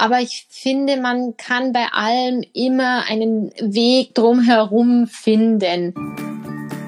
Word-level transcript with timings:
Aber 0.00 0.20
ich 0.20 0.46
finde, 0.48 1.00
man 1.00 1.36
kann 1.36 1.72
bei 1.72 1.86
allem 1.90 2.44
immer 2.54 3.02
einen 3.08 3.50
Weg 3.58 4.14
drumherum 4.14 5.08
finden. 5.08 5.92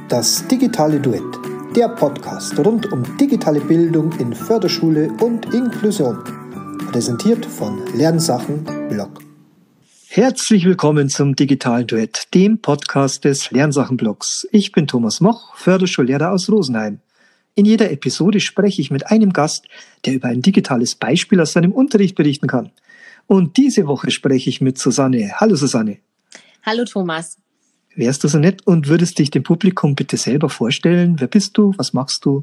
Das 0.09 0.47
digitale 0.47 1.01
Duett, 1.01 1.25
der 1.75 1.89
Podcast 1.89 2.57
rund 2.61 2.93
um 2.93 3.03
digitale 3.17 3.61
Bildung 3.63 4.13
in 4.21 4.33
Förderschule 4.33 5.11
und 5.21 5.53
Inklusion. 5.53 6.23
Präsentiert 6.93 7.45
von 7.45 7.83
Lernsachen 7.97 8.63
Blog. 8.89 9.19
Herzlich 10.07 10.65
willkommen 10.65 11.09
zum 11.09 11.35
digitalen 11.35 11.89
Duett, 11.89 12.29
dem 12.33 12.61
Podcast 12.61 13.25
des 13.25 13.51
Lernsachen-Blogs. 13.51 14.47
Ich 14.53 14.71
bin 14.71 14.87
Thomas 14.87 15.21
Moch, 15.21 15.57
Förderschullehrer 15.57 16.31
aus 16.31 16.49
Rosenheim. 16.49 17.01
In 17.57 17.65
jeder 17.65 17.91
Episode 17.91 18.39
spreche 18.39 18.81
ich 18.81 18.93
mit 18.93 19.09
einem 19.09 19.33
Gast, 19.33 19.67
der 20.07 20.15
über 20.15 20.29
ein 20.29 20.43
digitales 20.43 20.95
Beispiel 20.95 21.41
aus 21.41 21.53
seinem 21.53 21.73
Unterricht 21.73 22.15
berichten 22.15 22.47
kann. 22.47 22.71
Und 23.31 23.59
diese 23.59 23.87
Woche 23.87 24.11
spreche 24.11 24.51
ich 24.51 24.61
mit 24.61 24.77
Susanne. 24.77 25.35
Hallo 25.37 25.55
Susanne. 25.55 25.99
Hallo 26.65 26.85
Thomas. 26.85 27.37
Wärst 27.95 28.25
du 28.25 28.29
so 28.29 28.39
nett 28.39 28.67
und 28.67 28.89
würdest 28.89 29.21
dich 29.21 29.31
dem 29.31 29.45
Publikum 29.45 29.95
bitte 29.95 30.17
selber 30.17 30.49
vorstellen? 30.49 31.21
Wer 31.21 31.29
bist 31.29 31.57
du? 31.57 31.73
Was 31.77 31.93
machst 31.93 32.25
du? 32.25 32.43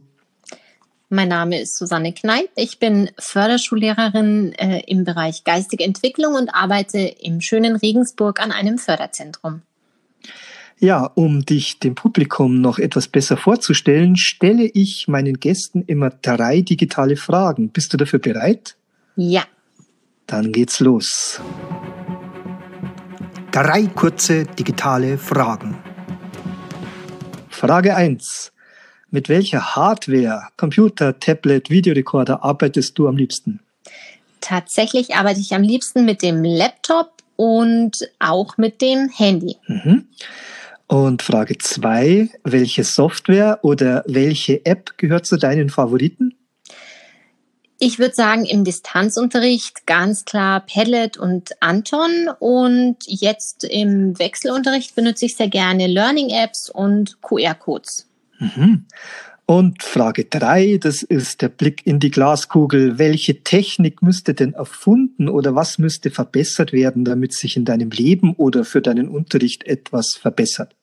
Mein 1.09 1.27
Name 1.27 1.59
ist 1.59 1.75
Susanne 1.75 2.13
Kneip. 2.13 2.49
Ich 2.55 2.79
bin 2.79 3.09
Förderschullehrerin 3.19 4.53
äh, 4.53 4.81
im 4.87 5.03
Bereich 5.03 5.43
geistige 5.43 5.83
Entwicklung 5.83 6.35
und 6.35 6.55
arbeite 6.55 6.99
im 6.99 7.41
schönen 7.41 7.75
Regensburg 7.75 8.39
an 8.39 8.53
einem 8.53 8.77
Förderzentrum. 8.77 9.63
Ja, 10.79 11.03
um 11.03 11.43
dich 11.43 11.79
dem 11.79 11.95
Publikum 11.95 12.61
noch 12.61 12.79
etwas 12.79 13.09
besser 13.09 13.35
vorzustellen, 13.35 14.15
stelle 14.15 14.63
ich 14.63 15.09
meinen 15.09 15.41
Gästen 15.41 15.81
immer 15.81 16.11
drei 16.11 16.61
digitale 16.61 17.17
Fragen. 17.17 17.71
Bist 17.71 17.91
du 17.91 17.97
dafür 17.97 18.19
bereit? 18.19 18.77
Ja. 19.17 19.43
Dann 20.27 20.51
geht's 20.51 20.81
los. 20.81 21.39
Drei 23.51 23.87
kurze 23.87 24.43
digitale 24.45 25.17
Fragen. 25.17 25.77
Frage 27.49 27.95
1. 27.95 28.51
Mit 29.09 29.29
welcher 29.29 29.75
Hardware, 29.75 30.49
Computer, 30.57 31.17
Tablet, 31.17 31.69
Videorekorder 31.69 32.43
arbeitest 32.43 32.97
du 32.99 33.07
am 33.07 33.15
liebsten? 33.15 33.61
Tatsächlich 34.41 35.15
arbeite 35.15 35.39
ich 35.39 35.55
am 35.55 35.61
liebsten 35.63 36.03
mit 36.03 36.21
dem 36.21 36.43
Laptop 36.43 37.13
und 37.37 38.09
auch 38.19 38.57
mit 38.57 38.81
dem 38.81 39.09
Handy. 39.09 39.55
Mhm. 39.67 40.09
Und 40.87 41.21
Frage 41.21 41.57
zwei: 41.57 42.29
welche 42.43 42.83
Software 42.83 43.59
oder 43.63 44.03
welche 44.07 44.65
App 44.65 44.97
gehört 44.97 45.25
zu 45.25 45.37
deinen 45.37 45.69
Favoriten? 45.69 46.36
Ich 47.79 47.99
würde 47.99 48.15
sagen, 48.15 48.45
im 48.45 48.63
Distanzunterricht 48.63 49.85
ganz 49.85 50.25
klar 50.25 50.65
Padlet 50.65 51.17
und 51.17 51.51
Anton. 51.59 52.29
Und 52.39 52.97
jetzt 53.05 53.63
im 53.63 54.17
Wechselunterricht 54.17 54.95
benutze 54.95 55.25
ich 55.25 55.35
sehr 55.35 55.49
gerne 55.49 55.85
Learning-Apps 55.85 56.69
und 56.69 57.21
QR-Codes. 57.21 58.07
Mhm. 58.39 58.85
Und 59.45 59.81
Frage 59.83 60.25
drei: 60.25 60.77
das 60.81 61.03
ist 61.03 61.41
der 61.41 61.49
Blick 61.49 61.85
in 61.85 61.99
die 61.99 62.11
Glaskugel. 62.11 62.97
Welche 62.97 63.43
Technik 63.43 64.01
müsste 64.01 64.33
denn 64.33 64.53
erfunden 64.53 65.29
oder 65.29 65.55
was 65.55 65.77
müsste 65.77 66.11
verbessert 66.11 66.73
werden, 66.73 67.05
damit 67.05 67.33
sich 67.33 67.55
in 67.55 67.63
deinem 67.63 67.91
Leben 67.91 68.33
oder 68.35 68.65
für 68.65 68.81
deinen 68.81 69.07
Unterricht 69.07 69.65
etwas 69.65 70.15
verbessert? 70.15 70.75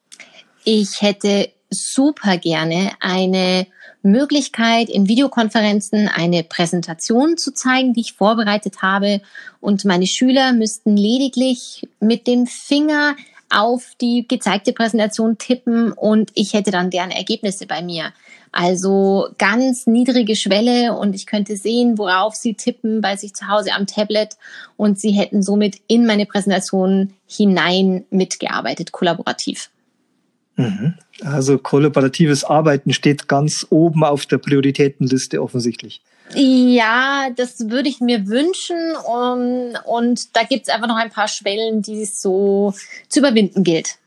Ich 0.64 1.03
hätte 1.03 1.51
super 1.75 2.39
gerne 2.39 2.92
eine 3.00 3.67
Möglichkeit, 4.03 4.89
in 4.91 5.08
Videokonferenzen 5.08 6.08
eine 6.08 6.44
Präsentation 6.44 7.36
zu 7.36 7.53
zeigen, 7.53 7.94
die 7.94 8.03
ich 8.03 8.12
vorbereitet 8.12 8.83
habe. 8.83 9.20
Und 9.61 9.84
meine 9.84 10.06
Schüler 10.06 10.52
müssten 10.52 10.97
lediglich 10.97 11.89
mit 12.00 12.27
dem 12.27 12.47
Finger 12.47 13.17
auf 13.50 13.92
die 14.00 14.27
gezeigte 14.28 14.72
Präsentation 14.72 15.39
tippen 15.39 15.92
und 15.92 16.30
ich 16.34 16.55
hätte 16.55 16.70
dann 16.70 16.91
deren 16.91 17.11
Ergebnisse 17.11 17.67
bei 17.67 17.83
mir. 17.83 18.12
Also 18.52 19.29
ganz 19.39 19.86
niedrige 19.86 20.36
Schwelle 20.36 20.96
und 20.96 21.14
ich 21.14 21.27
könnte 21.27 21.56
sehen, 21.56 21.98
worauf 21.98 22.35
sie 22.35 22.55
tippen 22.55 23.01
bei 23.01 23.17
sich 23.17 23.35
zu 23.35 23.48
Hause 23.48 23.73
am 23.73 23.86
Tablet 23.86 24.36
und 24.77 24.98
sie 24.98 25.11
hätten 25.11 25.42
somit 25.42 25.80
in 25.89 26.06
meine 26.06 26.27
Präsentation 26.27 27.14
hinein 27.27 28.05
mitgearbeitet, 28.11 28.92
kollaborativ. 28.92 29.70
Mhm. 30.57 30.95
Also 31.23 31.59
kollaboratives 31.59 32.45
Arbeiten 32.45 32.92
steht 32.92 33.29
ganz 33.29 33.67
oben 33.70 34.05
auf 34.05 34.27
der 34.27 34.39
Prioritätenliste 34.39 35.42
offensichtlich. 35.42 36.01
Ja, 36.35 37.29
das 37.37 37.69
würde 37.69 37.89
ich 37.89 38.01
mir 38.01 38.27
wünschen 38.27 38.97
und, 39.07 39.77
und 39.85 40.37
da 40.37 40.42
gibt 40.42 40.63
es 40.63 40.75
einfach 40.75 40.89
noch 40.89 40.97
ein 40.97 41.11
paar 41.11 41.29
Schwellen, 41.29 41.83
die 41.83 42.03
es 42.03 42.20
so 42.20 42.75
zu 43.09 43.20
überwinden 43.20 43.63
gilt. 43.63 43.98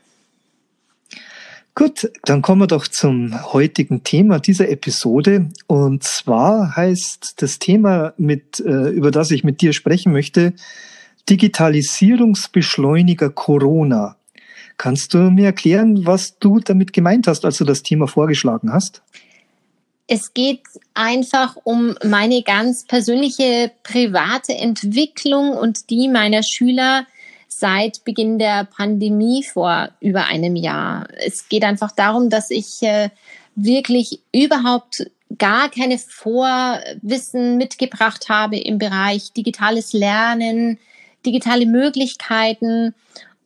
Gut, 1.75 2.12
dann 2.24 2.41
kommen 2.41 2.59
wir 2.62 2.68
doch 2.68 2.88
zum 2.88 3.53
heutigen 3.53 4.03
Thema 4.03 4.40
dieser 4.40 4.68
Episode. 4.69 5.52
Und 5.68 6.03
zwar 6.03 6.75
heißt 6.75 7.35
das 7.38 7.59
Thema, 7.59 8.14
mit, 8.18 8.59
äh, 8.62 8.90
über 8.90 9.12
das 9.12 9.29
ich 9.29 9.44
mit 9.44 9.62
dir 9.62 9.74
sprechen 9.74 10.12
möchte, 10.12 10.53
Digitalisierungsbeschleuniger 11.29 13.29
Corona. 13.29 14.16
Kannst 14.77 15.13
du 15.13 15.17
mir 15.31 15.45
erklären, 15.47 16.05
was 16.05 16.38
du 16.38 16.59
damit 16.59 16.93
gemeint 16.93 17.27
hast, 17.27 17.45
als 17.45 17.57
du 17.57 17.65
das 17.65 17.81
Thema 17.81 18.07
vorgeschlagen 18.07 18.71
hast? 18.71 19.01
Es 20.07 20.33
geht 20.33 20.61
einfach 20.93 21.57
um 21.63 21.95
meine 22.03 22.41
ganz 22.43 22.85
persönliche 22.85 23.71
private 23.83 24.53
Entwicklung 24.53 25.51
und 25.51 25.89
die 25.89 26.07
meiner 26.07 26.43
Schüler 26.43 27.05
seit 27.47 28.03
Beginn 28.05 28.39
der 28.39 28.66
Pandemie 28.66 29.43
vor 29.43 29.89
über 29.99 30.25
einem 30.25 30.55
Jahr. 30.55 31.07
Es 31.25 31.49
geht 31.49 31.63
einfach 31.63 31.91
darum, 31.91 32.29
dass 32.29 32.51
ich 32.51 32.81
äh, 32.83 33.09
wirklich 33.55 34.21
überhaupt 34.31 35.09
gar 35.37 35.69
keine 35.69 35.97
Vorwissen 35.97 37.57
mitgebracht 37.57 38.29
habe 38.29 38.57
im 38.57 38.77
Bereich 38.77 39.33
digitales 39.33 39.91
Lernen, 39.91 40.77
digitale 41.25 41.66
Möglichkeiten 41.66 42.93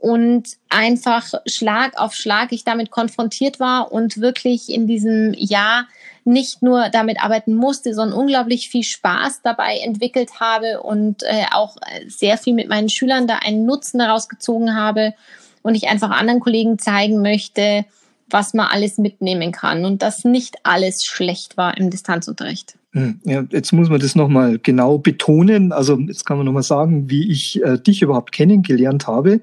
und 0.02 0.58
einfach 0.70 1.32
Schlag 1.46 1.96
auf 1.96 2.16
Schlag 2.16 2.52
ich 2.52 2.64
damit 2.64 2.90
konfrontiert 2.90 3.60
war 3.60 3.92
und 3.92 4.20
wirklich 4.20 4.70
in 4.70 4.88
diesem 4.88 5.34
Jahr 5.36 5.88
nicht 6.26 6.64
nur 6.64 6.90
damit 6.90 7.24
arbeiten 7.24 7.54
musste, 7.54 7.94
sondern 7.94 8.18
unglaublich 8.18 8.70
viel 8.70 8.84
Spaß 8.84 9.42
dabei 9.44 9.78
entwickelt 9.78 10.40
habe 10.40 10.82
und 10.82 11.22
äh, 11.22 11.46
auch 11.52 11.78
sehr 12.08 12.40
viel 12.40 12.56
mit 12.56 12.68
meinen 12.68 12.90
Schülern 12.90 13.28
da 13.28 13.38
einen 13.38 13.68
Nutzen 13.68 14.00
daraus 14.00 14.28
gezogen 14.28 14.76
habe 14.76 15.14
und 15.62 15.76
ich 15.76 15.88
einfach 15.88 16.10
anderen 16.10 16.40
Kollegen 16.40 16.80
zeigen 16.80 17.22
möchte, 17.22 17.86
was 18.28 18.56
man 18.56 18.68
alles 18.68 18.98
mitnehmen 18.98 19.52
kann 19.52 19.86
und 19.86 20.02
dass 20.02 20.26
nicht 20.26 20.58
alles 20.64 21.06
schlecht 21.06 21.58
war 21.58 21.78
im 21.78 21.92
Distanzunterricht. 21.92 22.76
Hm, 22.94 23.20
ja, 23.24 23.44
jetzt 23.52 23.72
muss 23.72 23.90
man 23.90 24.00
das 24.00 24.16
nochmal 24.16 24.58
genau 24.58 24.98
betonen. 24.98 25.72
Also 25.72 26.00
jetzt 26.00 26.26
kann 26.26 26.38
man 26.38 26.46
nochmal 26.48 26.64
sagen, 26.64 27.10
wie 27.10 27.30
ich 27.32 27.62
äh, 27.64 27.78
dich 27.78 28.02
überhaupt 28.02 28.32
kennengelernt 28.32 29.06
habe. 29.06 29.42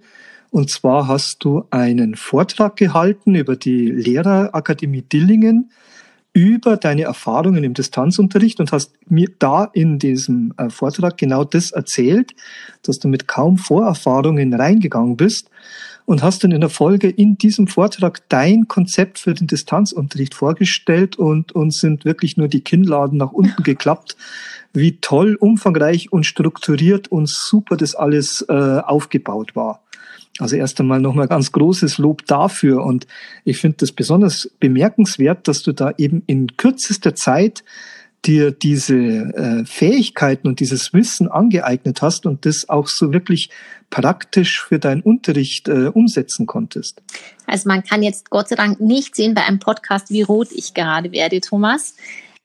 Und 0.51 0.71
zwar 0.71 1.09
hast 1.09 1.45
du 1.45 1.65
einen 1.71 2.15
Vortrag 2.15 2.77
gehalten 2.77 3.35
über 3.35 3.57
die 3.57 3.91
Lehrerakademie 3.91 5.03
Dillingen 5.03 5.71
über 6.33 6.77
deine 6.77 7.03
Erfahrungen 7.03 7.65
im 7.65 7.75
Distanzunterricht 7.75 8.61
und 8.61 8.71
hast 8.71 8.93
mir 9.11 9.29
da 9.39 9.65
in 9.73 9.99
diesem 9.99 10.55
äh, 10.57 10.71
Vortrag 10.71 11.17
genau 11.17 11.43
das 11.43 11.73
erzählt, 11.73 12.33
dass 12.83 12.99
du 12.99 13.09
mit 13.09 13.27
kaum 13.27 13.57
Vorerfahrungen 13.59 14.55
reingegangen 14.55 15.17
bist 15.17 15.51
und 16.05 16.23
hast 16.23 16.45
dann 16.45 16.53
in 16.53 16.61
der 16.61 16.71
Folge 16.71 17.09
in 17.09 17.39
diesem 17.39 17.67
Vortrag 17.67 18.29
dein 18.29 18.69
Konzept 18.69 19.19
für 19.19 19.35
den 19.35 19.47
Distanzunterricht 19.47 20.35
vorgestellt 20.35 21.17
und 21.17 21.53
uns 21.53 21.81
sind 21.81 22.05
wirklich 22.05 22.37
nur 22.37 22.49
die 22.49 22.61
Kinnladen 22.61 23.19
nach 23.19 23.33
unten 23.33 23.63
geklappt, 23.65 24.17
wie 24.73 24.99
toll, 25.01 25.35
umfangreich 25.35 26.13
und 26.13 26.25
strukturiert 26.25 27.09
und 27.09 27.29
super 27.29 27.77
das 27.77 27.95
alles 27.95 28.45
äh, 28.49 28.53
aufgebaut 28.53 29.57
war. 29.57 29.83
Also 30.39 30.57
erst 30.57 30.81
einmal 30.81 31.01
nochmal 31.01 31.29
ganz 31.29 31.53
großes 31.53 31.99
Lob 31.99 32.25
dafür. 32.27 32.85
Und 32.85 33.07
ich 33.45 33.59
finde 33.59 33.79
das 33.79 33.93
besonders 33.93 34.51
bemerkenswert, 34.61 35.49
dass 35.49 35.63
du 35.63 35.73
da 35.73 35.93
eben 35.99 36.23
in 36.27 36.57
kürzester 36.57 37.15
Zeit 37.15 37.65
dir 38.25 38.51
diese 38.51 38.97
äh, 38.97 39.65
Fähigkeiten 39.65 40.49
und 40.49 40.61
dieses 40.61 40.93
Wissen 40.93 41.29
angeeignet 41.29 42.03
hast 42.03 42.27
und 42.27 42.47
das 42.47 42.69
auch 42.69 42.89
so 42.89 43.13
wirklich 43.13 43.51
praktisch 43.91 44.61
für 44.61 44.79
deinen 44.79 45.03
Unterricht 45.03 45.69
äh, 45.69 45.87
umsetzen 45.87 46.47
konntest. 46.47 47.01
Also 47.47 47.69
man 47.69 47.83
kann 47.85 48.03
jetzt 48.03 48.31
Gott 48.31 48.49
sei 48.49 48.57
Dank 48.57 48.81
nicht 48.81 49.15
sehen 49.15 49.35
bei 49.35 49.45
einem 49.45 49.61
Podcast, 49.61 50.11
wie 50.11 50.23
rot 50.23 50.49
ich 50.53 50.75
gerade 50.75 51.13
werde, 51.13 51.41
Thomas. 51.41 51.95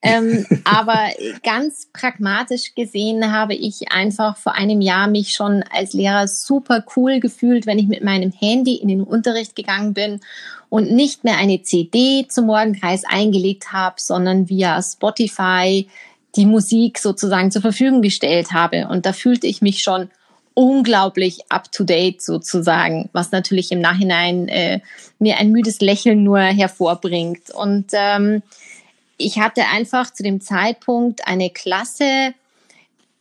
Ähm, 0.03 0.45
aber 0.65 0.99
ganz 1.43 1.87
pragmatisch 1.93 2.75
gesehen 2.75 3.31
habe 3.31 3.55
ich 3.55 3.91
einfach 3.91 4.35
vor 4.35 4.53
einem 4.53 4.81
Jahr 4.81 5.07
mich 5.07 5.29
schon 5.29 5.63
als 5.71 5.93
Lehrer 5.93 6.27
super 6.27 6.83
cool 6.95 7.21
gefühlt, 7.21 7.65
wenn 7.65 7.79
ich 7.79 7.87
mit 7.87 8.03
meinem 8.03 8.31
Handy 8.31 8.75
in 8.75 8.89
den 8.89 9.01
Unterricht 9.01 9.55
gegangen 9.55 9.93
bin 9.93 10.19
und 10.67 10.91
nicht 10.91 11.23
mehr 11.23 11.37
eine 11.37 11.61
CD 11.61 12.27
zum 12.27 12.47
Morgenkreis 12.47 13.03
eingelegt 13.05 13.71
habe, 13.71 13.95
sondern 13.99 14.49
via 14.49 14.81
Spotify 14.81 15.87
die 16.35 16.45
Musik 16.45 16.99
sozusagen 16.99 17.51
zur 17.51 17.61
Verfügung 17.61 18.01
gestellt 18.01 18.51
habe. 18.51 18.87
Und 18.89 19.05
da 19.05 19.13
fühlte 19.13 19.47
ich 19.47 19.61
mich 19.61 19.83
schon 19.83 20.09
unglaublich 20.53 21.39
up-to-date 21.49 22.21
sozusagen, 22.21 23.09
was 23.13 23.31
natürlich 23.31 23.71
im 23.71 23.79
Nachhinein 23.79 24.47
äh, 24.49 24.81
mir 25.19 25.37
ein 25.37 25.51
müdes 25.51 25.79
Lächeln 25.79 26.23
nur 26.23 26.39
hervorbringt. 26.39 27.51
Und 27.51 27.91
ähm, 27.93 28.43
ich 29.17 29.39
hatte 29.39 29.65
einfach 29.67 30.11
zu 30.11 30.23
dem 30.23 30.41
Zeitpunkt 30.41 31.27
eine 31.27 31.49
Klasse, 31.49 32.33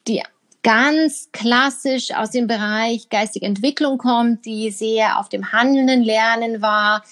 die 0.08 0.22
ganz 0.62 1.28
klassisch 1.32 2.12
aus 2.14 2.30
dem 2.30 2.46
Bereich 2.46 3.08
geistige 3.08 3.46
Entwicklung 3.46 3.98
kommt, 3.98 4.44
die 4.44 4.70
sehr 4.70 5.18
auf 5.18 5.28
dem 5.28 5.52
handelnden 5.52 6.02
Lernen 6.02 6.62
war. 6.62 7.02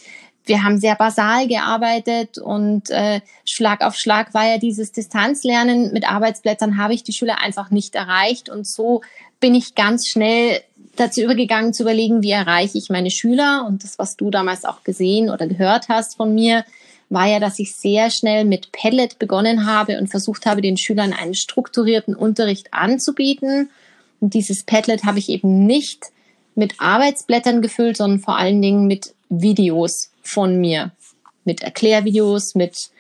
Wir 0.45 0.63
haben 0.63 0.81
sehr 0.81 0.95
basal 0.95 1.47
gearbeitet 1.47 2.39
und 2.39 2.91
äh, 2.91 3.21
Schlag 3.45 3.83
auf 3.83 3.97
Schlag 3.97 4.35
war 4.35 4.47
ja 4.47 4.59
dieses 4.59 4.93
Distanzlernen. 4.93 5.93
Mit 5.93 6.11
Arbeitsblättern 6.11 6.79
habe 6.79 6.95
ich 6.95 7.03
die 7.03 7.13
Schüler 7.13 7.41
einfach 7.41 7.71
nicht 7.71 7.95
erreicht 7.95 8.49
und 8.49 8.67
so 8.67 9.03
bin 9.41 9.55
ich 9.55 9.75
ganz 9.75 10.09
schnell 10.09 10.61
dazu 10.97 11.23
übergegangen 11.23 11.73
zu 11.73 11.83
überlegen, 11.83 12.23
wie 12.23 12.31
erreiche 12.31 12.79
ich 12.79 12.91
meine 12.91 13.11
Schüler 13.11 13.65
und 13.67 13.85
das, 13.85 13.99
was 13.99 14.17
du 14.17 14.31
damals 14.31 14.65
auch 14.65 14.83
gesehen 14.85 15.31
oder 15.31 15.47
gehört 15.47 15.89
hast 15.89 16.17
von 16.17 16.35
mir, 16.35 16.65
war 17.11 17.27
ja, 17.27 17.41
dass 17.41 17.59
ich 17.59 17.75
sehr 17.75 18.11
schnell 18.11 18.45
mit 18.45 18.73
Padlet 18.73 19.19
begonnen 19.19 19.67
habe 19.67 19.99
und 19.99 20.09
versucht 20.09 20.47
habe, 20.47 20.63
den 20.63 20.77
Schülern 20.77 21.13
einen 21.13 21.35
strukturierten 21.35 22.15
Unterricht 22.15 22.73
anzubieten. 22.73 23.69
Und 24.21 24.35
dieses 24.35 24.63
Padlet 24.63 25.05
habe 25.05 25.19
ich 25.19 25.29
eben 25.29 25.67
nicht 25.67 26.07
mit 26.55 26.75
Arbeitsblättern 26.79 27.63
gefüllt, 27.63 27.97
sondern 27.97 28.21
vor 28.21 28.39
allen 28.39 28.63
Dingen 28.63 28.87
mit 28.87 29.15
Videos 29.29 30.11
von 30.23 30.61
mir. 30.61 30.93
Mit 31.45 31.63
Erklärvideos, 31.63 32.55
mit 32.55 32.91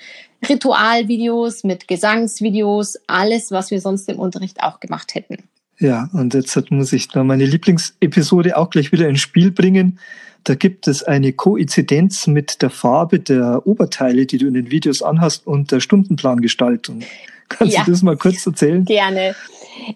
Ritualvideos, 0.48 1.62
mit 1.64 1.86
Gesangsvideos, 1.86 2.98
alles, 3.06 3.50
was 3.50 3.70
wir 3.70 3.80
sonst 3.80 4.08
im 4.08 4.18
Unterricht 4.18 4.62
auch 4.62 4.80
gemacht 4.80 5.14
hätten. 5.14 5.44
Ja, 5.78 6.10
und 6.12 6.34
jetzt 6.34 6.70
muss 6.70 6.92
ich 6.92 7.08
da 7.08 7.22
meine 7.24 7.44
Lieblingsepisode 7.44 8.56
auch 8.56 8.70
gleich 8.70 8.92
wieder 8.92 9.08
ins 9.08 9.20
Spiel 9.20 9.50
bringen. 9.50 9.98
Da 10.44 10.54
gibt 10.54 10.88
es 10.88 11.02
eine 11.02 11.32
Koinzidenz 11.32 12.26
mit 12.26 12.62
der 12.62 12.70
Farbe 12.70 13.18
der 13.20 13.66
Oberteile, 13.66 14.26
die 14.26 14.38
du 14.38 14.46
in 14.46 14.54
den 14.54 14.70
Videos 14.70 15.02
anhast 15.02 15.46
und 15.46 15.70
der 15.70 15.80
Stundenplangestaltung. 15.80 17.02
Kannst 17.48 17.76
ja, 17.76 17.84
du 17.84 17.90
das 17.90 18.02
mal 18.02 18.16
kurz 18.16 18.46
erzählen? 18.46 18.84
Gerne. 18.84 19.34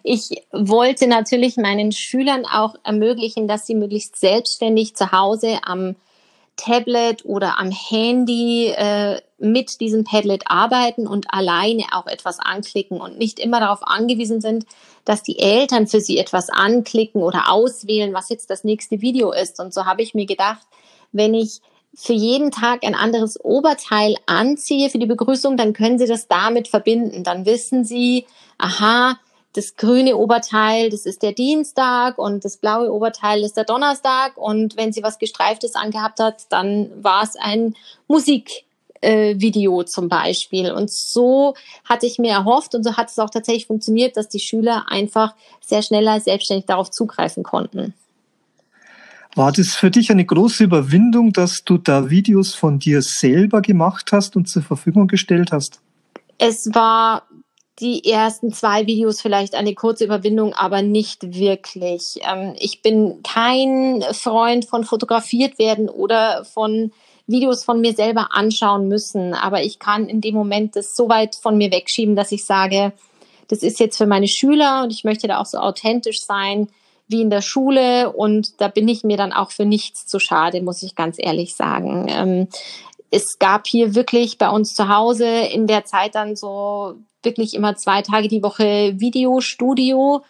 Ich 0.02 0.30
wollte 0.52 1.06
natürlich 1.06 1.56
meinen 1.56 1.92
Schülern 1.92 2.44
auch 2.46 2.74
ermöglichen, 2.84 3.48
dass 3.48 3.66
sie 3.66 3.74
möglichst 3.74 4.16
selbstständig 4.16 4.96
zu 4.96 5.12
Hause 5.12 5.58
am 5.62 5.94
Tablet 6.56 7.24
oder 7.24 7.58
am 7.58 7.70
Handy 7.70 8.68
äh, 8.68 9.20
mit 9.38 9.80
diesem 9.80 10.04
Padlet 10.04 10.44
arbeiten 10.46 11.06
und 11.06 11.26
alleine 11.32 11.84
auch 11.92 12.06
etwas 12.06 12.38
anklicken 12.38 13.00
und 13.00 13.18
nicht 13.18 13.38
immer 13.38 13.60
darauf 13.60 13.80
angewiesen 13.82 14.40
sind, 14.40 14.64
dass 15.04 15.22
die 15.22 15.38
Eltern 15.38 15.86
für 15.86 16.00
sie 16.00 16.18
etwas 16.18 16.50
anklicken 16.50 17.22
oder 17.22 17.50
auswählen, 17.50 18.14
was 18.14 18.28
jetzt 18.28 18.50
das 18.50 18.64
nächste 18.64 19.00
Video 19.00 19.32
ist. 19.32 19.60
Und 19.60 19.74
so 19.74 19.84
habe 19.84 20.02
ich 20.02 20.14
mir 20.14 20.26
gedacht, 20.26 20.66
wenn 21.12 21.34
ich 21.34 21.60
für 21.94 22.12
jeden 22.12 22.50
Tag 22.50 22.84
ein 22.84 22.94
anderes 22.94 23.42
Oberteil 23.42 24.16
anziehe 24.26 24.90
für 24.90 24.98
die 24.98 25.06
Begrüßung, 25.06 25.56
dann 25.56 25.72
können 25.72 25.98
Sie 25.98 26.06
das 26.06 26.26
damit 26.26 26.68
verbinden. 26.68 27.22
Dann 27.22 27.46
wissen 27.46 27.84
Sie, 27.84 28.26
aha, 28.58 29.18
das 29.54 29.76
grüne 29.76 30.16
Oberteil, 30.16 30.90
das 30.90 31.06
ist 31.06 31.22
der 31.22 31.32
Dienstag 31.32 32.18
und 32.18 32.44
das 32.44 32.56
blaue 32.56 32.92
Oberteil 32.92 33.42
ist 33.42 33.56
der 33.56 33.64
Donnerstag. 33.64 34.36
Und 34.36 34.76
wenn 34.76 34.92
sie 34.92 35.02
was 35.02 35.20
Gestreiftes 35.20 35.76
angehabt 35.76 36.18
hat, 36.18 36.46
dann 36.50 36.90
war 37.00 37.22
es 37.22 37.36
ein 37.36 37.76
Musikvideo 38.08 39.80
äh, 39.80 39.86
zum 39.86 40.08
Beispiel. 40.08 40.72
Und 40.72 40.90
so 40.90 41.54
hatte 41.84 42.06
ich 42.06 42.18
mir 42.18 42.32
erhofft 42.32 42.74
und 42.74 42.82
so 42.82 42.96
hat 42.96 43.10
es 43.10 43.18
auch 43.20 43.30
tatsächlich 43.30 43.66
funktioniert, 43.66 44.16
dass 44.16 44.28
die 44.28 44.40
Schüler 44.40 44.86
einfach 44.88 45.34
sehr 45.60 45.82
schneller 45.82 46.18
selbstständig 46.18 46.66
darauf 46.66 46.90
zugreifen 46.90 47.44
konnten. 47.44 47.94
War 49.36 49.52
das 49.52 49.74
für 49.74 49.90
dich 49.90 50.10
eine 50.10 50.24
große 50.24 50.64
Überwindung, 50.64 51.32
dass 51.32 51.62
du 51.62 51.78
da 51.78 52.10
Videos 52.10 52.54
von 52.54 52.80
dir 52.80 53.02
selber 53.02 53.62
gemacht 53.62 54.10
hast 54.10 54.34
und 54.34 54.48
zur 54.48 54.62
Verfügung 54.62 55.06
gestellt 55.06 55.52
hast? 55.52 55.80
Es 56.38 56.74
war 56.74 57.22
die 57.80 58.08
ersten 58.08 58.52
zwei 58.52 58.86
Videos 58.86 59.20
vielleicht 59.20 59.54
eine 59.54 59.74
kurze 59.74 60.04
Überwindung, 60.04 60.54
aber 60.54 60.82
nicht 60.82 61.34
wirklich. 61.34 62.20
Ähm, 62.22 62.54
ich 62.58 62.82
bin 62.82 63.22
kein 63.22 64.04
Freund 64.12 64.64
von 64.64 64.84
fotografiert 64.84 65.58
werden 65.58 65.88
oder 65.88 66.44
von 66.44 66.92
Videos 67.26 67.64
von 67.64 67.80
mir 67.80 67.94
selber 67.94 68.28
anschauen 68.32 68.86
müssen, 68.86 69.34
aber 69.34 69.62
ich 69.62 69.78
kann 69.78 70.08
in 70.08 70.20
dem 70.20 70.34
Moment 70.34 70.76
das 70.76 70.94
so 70.94 71.08
weit 71.08 71.34
von 71.34 71.56
mir 71.56 71.72
wegschieben, 71.72 72.16
dass 72.16 72.32
ich 72.32 72.44
sage, 72.44 72.92
das 73.48 73.62
ist 73.62 73.80
jetzt 73.80 73.96
für 73.96 74.06
meine 74.06 74.28
Schüler 74.28 74.82
und 74.84 74.92
ich 74.92 75.04
möchte 75.04 75.26
da 75.26 75.40
auch 75.40 75.46
so 75.46 75.58
authentisch 75.58 76.22
sein 76.22 76.68
wie 77.08 77.22
in 77.22 77.30
der 77.30 77.42
Schule 77.42 78.12
und 78.12 78.60
da 78.60 78.68
bin 78.68 78.88
ich 78.88 79.04
mir 79.04 79.16
dann 79.16 79.32
auch 79.32 79.50
für 79.50 79.66
nichts 79.66 80.06
zu 80.06 80.18
schade, 80.18 80.62
muss 80.62 80.82
ich 80.82 80.94
ganz 80.94 81.16
ehrlich 81.18 81.54
sagen. 81.54 82.06
Ähm, 82.08 82.48
es 83.14 83.38
gab 83.38 83.68
hier 83.68 83.94
wirklich 83.94 84.38
bei 84.38 84.50
uns 84.50 84.74
zu 84.74 84.88
Hause 84.88 85.26
in 85.26 85.68
der 85.68 85.84
Zeit 85.84 86.16
dann 86.16 86.34
so 86.34 86.96
wirklich 87.22 87.54
immer 87.54 87.76
zwei 87.76 88.02
Tage 88.02 88.26
die 88.26 88.42
Woche 88.42 88.94
Videostudio. 88.98 90.22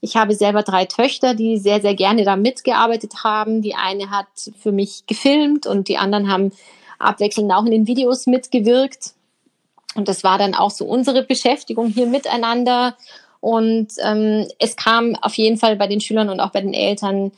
Ich 0.00 0.16
habe 0.16 0.34
selber 0.34 0.62
drei 0.62 0.86
Töchter, 0.86 1.34
die 1.34 1.58
sehr, 1.58 1.82
sehr 1.82 1.94
gerne 1.94 2.24
da 2.24 2.36
mitgearbeitet 2.36 3.24
haben. 3.24 3.60
Die 3.60 3.74
eine 3.74 4.10
hat 4.10 4.26
für 4.58 4.72
mich 4.72 5.04
gefilmt 5.06 5.66
und 5.66 5.88
die 5.88 5.98
anderen 5.98 6.32
haben 6.32 6.52
abwechselnd 6.98 7.52
auch 7.52 7.66
in 7.66 7.72
den 7.72 7.86
Videos 7.86 8.26
mitgewirkt. 8.26 9.12
Und 9.94 10.08
das 10.08 10.24
war 10.24 10.38
dann 10.38 10.54
auch 10.54 10.70
so 10.70 10.86
unsere 10.86 11.22
Beschäftigung 11.22 11.88
hier 11.88 12.06
miteinander. 12.06 12.96
Und 13.40 13.88
ähm, 14.02 14.48
es 14.58 14.76
kam 14.76 15.14
auf 15.16 15.34
jeden 15.34 15.58
Fall 15.58 15.76
bei 15.76 15.86
den 15.86 16.00
Schülern 16.00 16.30
und 16.30 16.40
auch 16.40 16.52
bei 16.52 16.62
den 16.62 16.74
Eltern 16.74 17.32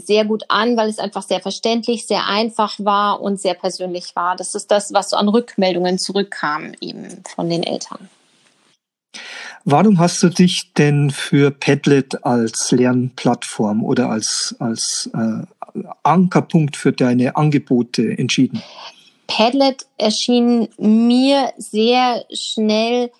sehr 0.00 0.24
gut 0.24 0.44
an, 0.48 0.76
weil 0.76 0.88
es 0.88 0.98
einfach 0.98 1.22
sehr 1.22 1.40
verständlich, 1.40 2.06
sehr 2.06 2.26
einfach 2.26 2.74
war 2.78 3.20
und 3.20 3.40
sehr 3.40 3.54
persönlich 3.54 4.14
war. 4.14 4.36
Das 4.36 4.54
ist 4.54 4.70
das, 4.70 4.92
was 4.92 5.10
so 5.10 5.16
an 5.16 5.28
Rückmeldungen 5.28 5.98
zurückkam 5.98 6.72
eben 6.80 7.22
von 7.34 7.48
den 7.48 7.62
Eltern. 7.62 8.08
Warum 9.64 9.98
hast 9.98 10.22
du 10.22 10.28
dich 10.28 10.72
denn 10.76 11.10
für 11.10 11.50
Padlet 11.50 12.24
als 12.24 12.70
Lernplattform 12.70 13.84
oder 13.84 14.08
als, 14.08 14.54
als 14.58 15.10
äh, 15.12 15.82
Ankerpunkt 16.02 16.76
für 16.76 16.92
deine 16.92 17.36
Angebote 17.36 18.16
entschieden? 18.16 18.62
Padlet 19.26 19.86
erschien 19.98 20.68
mir 20.78 21.52
sehr 21.58 22.24
schnell 22.32 23.10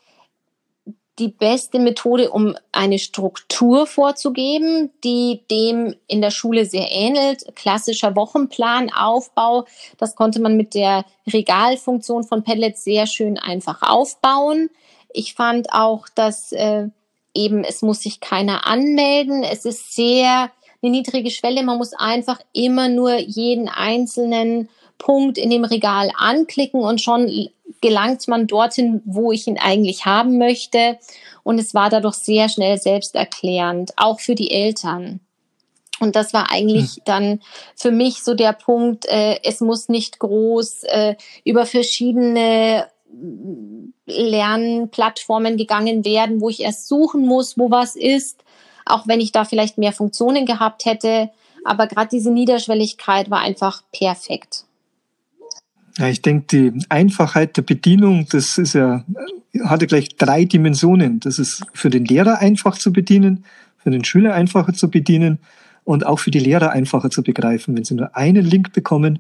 die 1.19 1.29
beste 1.29 1.79
Methode, 1.79 2.31
um 2.31 2.57
eine 2.73 2.99
Struktur 2.99 3.87
vorzugeben, 3.87 4.91
die 5.05 5.41
dem 5.51 5.95
in 6.07 6.21
der 6.21 6.31
Schule 6.31 6.65
sehr 6.65 6.91
ähnelt. 6.91 7.45
Klassischer 7.57 8.15
Wochenplanaufbau. 8.17 9.67
Das 9.99 10.15
konnte 10.15 10.41
man 10.41 10.57
mit 10.57 10.75
der 10.75 11.05
Regalfunktion 11.27 12.25
von 12.25 12.45
Padlet 12.45 12.79
sehr 12.79 13.07
schön 13.07 13.39
einfach 13.39 13.83
aufbauen. 13.83 14.71
Ich 15.13 15.35
fand 15.35 15.73
auch, 15.73 16.09
dass 16.15 16.53
äh, 16.53 16.89
eben 17.35 17.65
es 17.65 17.83
muss 17.83 18.01
sich 18.01 18.21
keiner 18.21 18.67
anmelden. 18.67 19.43
Es 19.43 19.65
ist 19.65 19.95
sehr 19.95 20.51
eine 20.83 20.93
niedrige 20.93 21.31
Schwelle. 21.31 21.63
Man 21.63 21.79
muss 21.79 21.93
einfach 21.93 22.41
immer 22.53 22.89
nur 22.89 23.17
jeden 23.17 23.69
einzelnen 23.69 24.69
Punkt 24.99 25.39
in 25.39 25.51
dem 25.51 25.65
Regal 25.65 26.11
anklicken 26.17 26.81
und 26.81 27.01
schon 27.01 27.49
gelangt 27.81 28.27
man 28.29 28.47
dorthin, 28.47 29.03
wo 29.05 29.33
ich 29.33 29.47
ihn 29.47 29.59
eigentlich 29.59 30.05
haben 30.05 30.39
möchte. 30.39 30.99
Und 31.45 31.59
es 31.59 31.75
war 31.75 31.89
dadurch 31.89 32.17
sehr 32.17 32.49
schnell 32.49 32.79
selbsterklärend, 32.79 33.93
auch 33.97 34.21
für 34.21 34.35
die 34.35 34.51
Eltern. 34.51 35.21
Und 36.01 36.15
das 36.17 36.33
war 36.33 36.51
eigentlich 36.53 36.97
hm. 36.97 37.03
dann 37.05 37.41
für 37.75 37.91
mich 37.91 38.23
so 38.23 38.35
der 38.35 38.53
Punkt, 38.53 39.07
äh, 39.07 39.39
es 39.43 39.61
muss 39.61 39.89
nicht 39.89 40.19
groß 40.19 40.85
äh, 40.85 41.17
über 41.45 41.67
verschiedene 41.67 42.87
Lernplattformen 44.07 45.57
gegangen 45.57 46.05
werden, 46.05 46.41
wo 46.41 46.51
ich 46.51 46.61
erst 46.61 46.89
suchen 46.89 47.27
muss, 47.27 47.59
wo 47.59 47.71
was 47.71 47.97
ist, 47.97 48.45
auch 48.85 49.07
wenn 49.07 49.21
ich 49.21 49.33
da 49.33 49.45
vielleicht 49.45 49.79
mehr 49.79 49.93
Funktionen 49.93 50.47
gehabt 50.47 50.85
hätte. 50.85 51.31
Aber 51.65 51.87
gerade 51.87 52.09
diese 52.11 52.31
Niederschwelligkeit 52.31 53.31
war 53.31 53.41
einfach 53.41 53.83
perfekt. 53.93 54.65
Ja, 55.99 56.09
ich 56.09 56.23
denke, 56.23 56.47
die 56.51 56.85
Einfachheit 56.89 57.57
der 57.57 57.63
Bedienung, 57.63 58.27
das 58.31 58.57
ist 58.57 58.75
ja, 58.75 59.05
hatte 59.65 59.87
gleich 59.87 60.17
drei 60.17 60.45
Dimensionen. 60.45 61.21
Das 61.21 61.39
ist 61.39 61.65
für 61.75 61.91
den 61.91 62.05
Lehrer 62.05 62.39
einfach 62.39 62.79
zu 62.79 62.93
bedienen, 62.93 63.45
für 63.79 63.91
den 63.91 64.05
Schüler 64.05 64.35
einfacher 64.35 64.73
zu 64.73 64.91
bedienen 64.91 65.39
und 65.85 66.07
auch 66.07 66.21
für 66.21 66.31
die 66.31 66.39
Lehrer 66.39 66.71
einfacher 66.71 67.11
zu 67.11 67.23
begreifen. 67.23 67.77
Wenn 67.77 67.85
sie 67.85 67.95
nur 67.95 68.17
einen 68.17 68.45
Link 68.45 68.73
bekommen, 68.73 69.19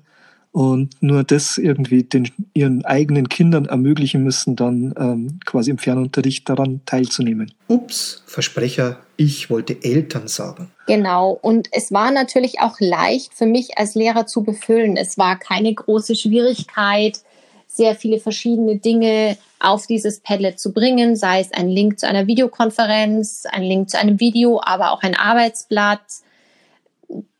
und 0.52 1.02
nur 1.02 1.24
das 1.24 1.58
irgendwie 1.58 2.04
den, 2.04 2.30
ihren 2.54 2.84
eigenen 2.84 3.28
Kindern 3.28 3.66
ermöglichen 3.66 4.24
müssen, 4.24 4.56
dann 4.56 4.94
ähm, 4.98 5.40
quasi 5.44 5.70
im 5.70 5.78
Fernunterricht 5.78 6.48
daran 6.48 6.80
teilzunehmen. 6.86 7.52
Ups, 7.68 8.22
Versprecher, 8.26 8.98
ich 9.18 9.50
wollte 9.50 9.82
Eltern 9.82 10.28
sagen. 10.28 10.70
Genau, 10.86 11.36
und 11.42 11.68
es 11.72 11.92
war 11.92 12.12
natürlich 12.12 12.60
auch 12.60 12.76
leicht 12.78 13.34
für 13.34 13.46
mich 13.46 13.76
als 13.76 13.96
Lehrer 13.96 14.26
zu 14.26 14.44
befüllen. 14.44 14.96
Es 14.96 15.18
war 15.18 15.36
keine 15.36 15.74
große 15.74 16.14
Schwierigkeit, 16.14 17.18
sehr 17.66 17.96
viele 17.96 18.20
verschiedene 18.20 18.76
Dinge 18.76 19.36
auf 19.58 19.88
dieses 19.88 20.20
Padlet 20.20 20.60
zu 20.60 20.72
bringen, 20.72 21.16
sei 21.16 21.40
es 21.40 21.52
ein 21.52 21.68
Link 21.68 21.98
zu 21.98 22.06
einer 22.06 22.28
Videokonferenz, 22.28 23.44
ein 23.50 23.64
Link 23.64 23.90
zu 23.90 23.98
einem 23.98 24.20
Video, 24.20 24.60
aber 24.64 24.92
auch 24.92 25.02
ein 25.02 25.16
Arbeitsblatt. 25.16 26.00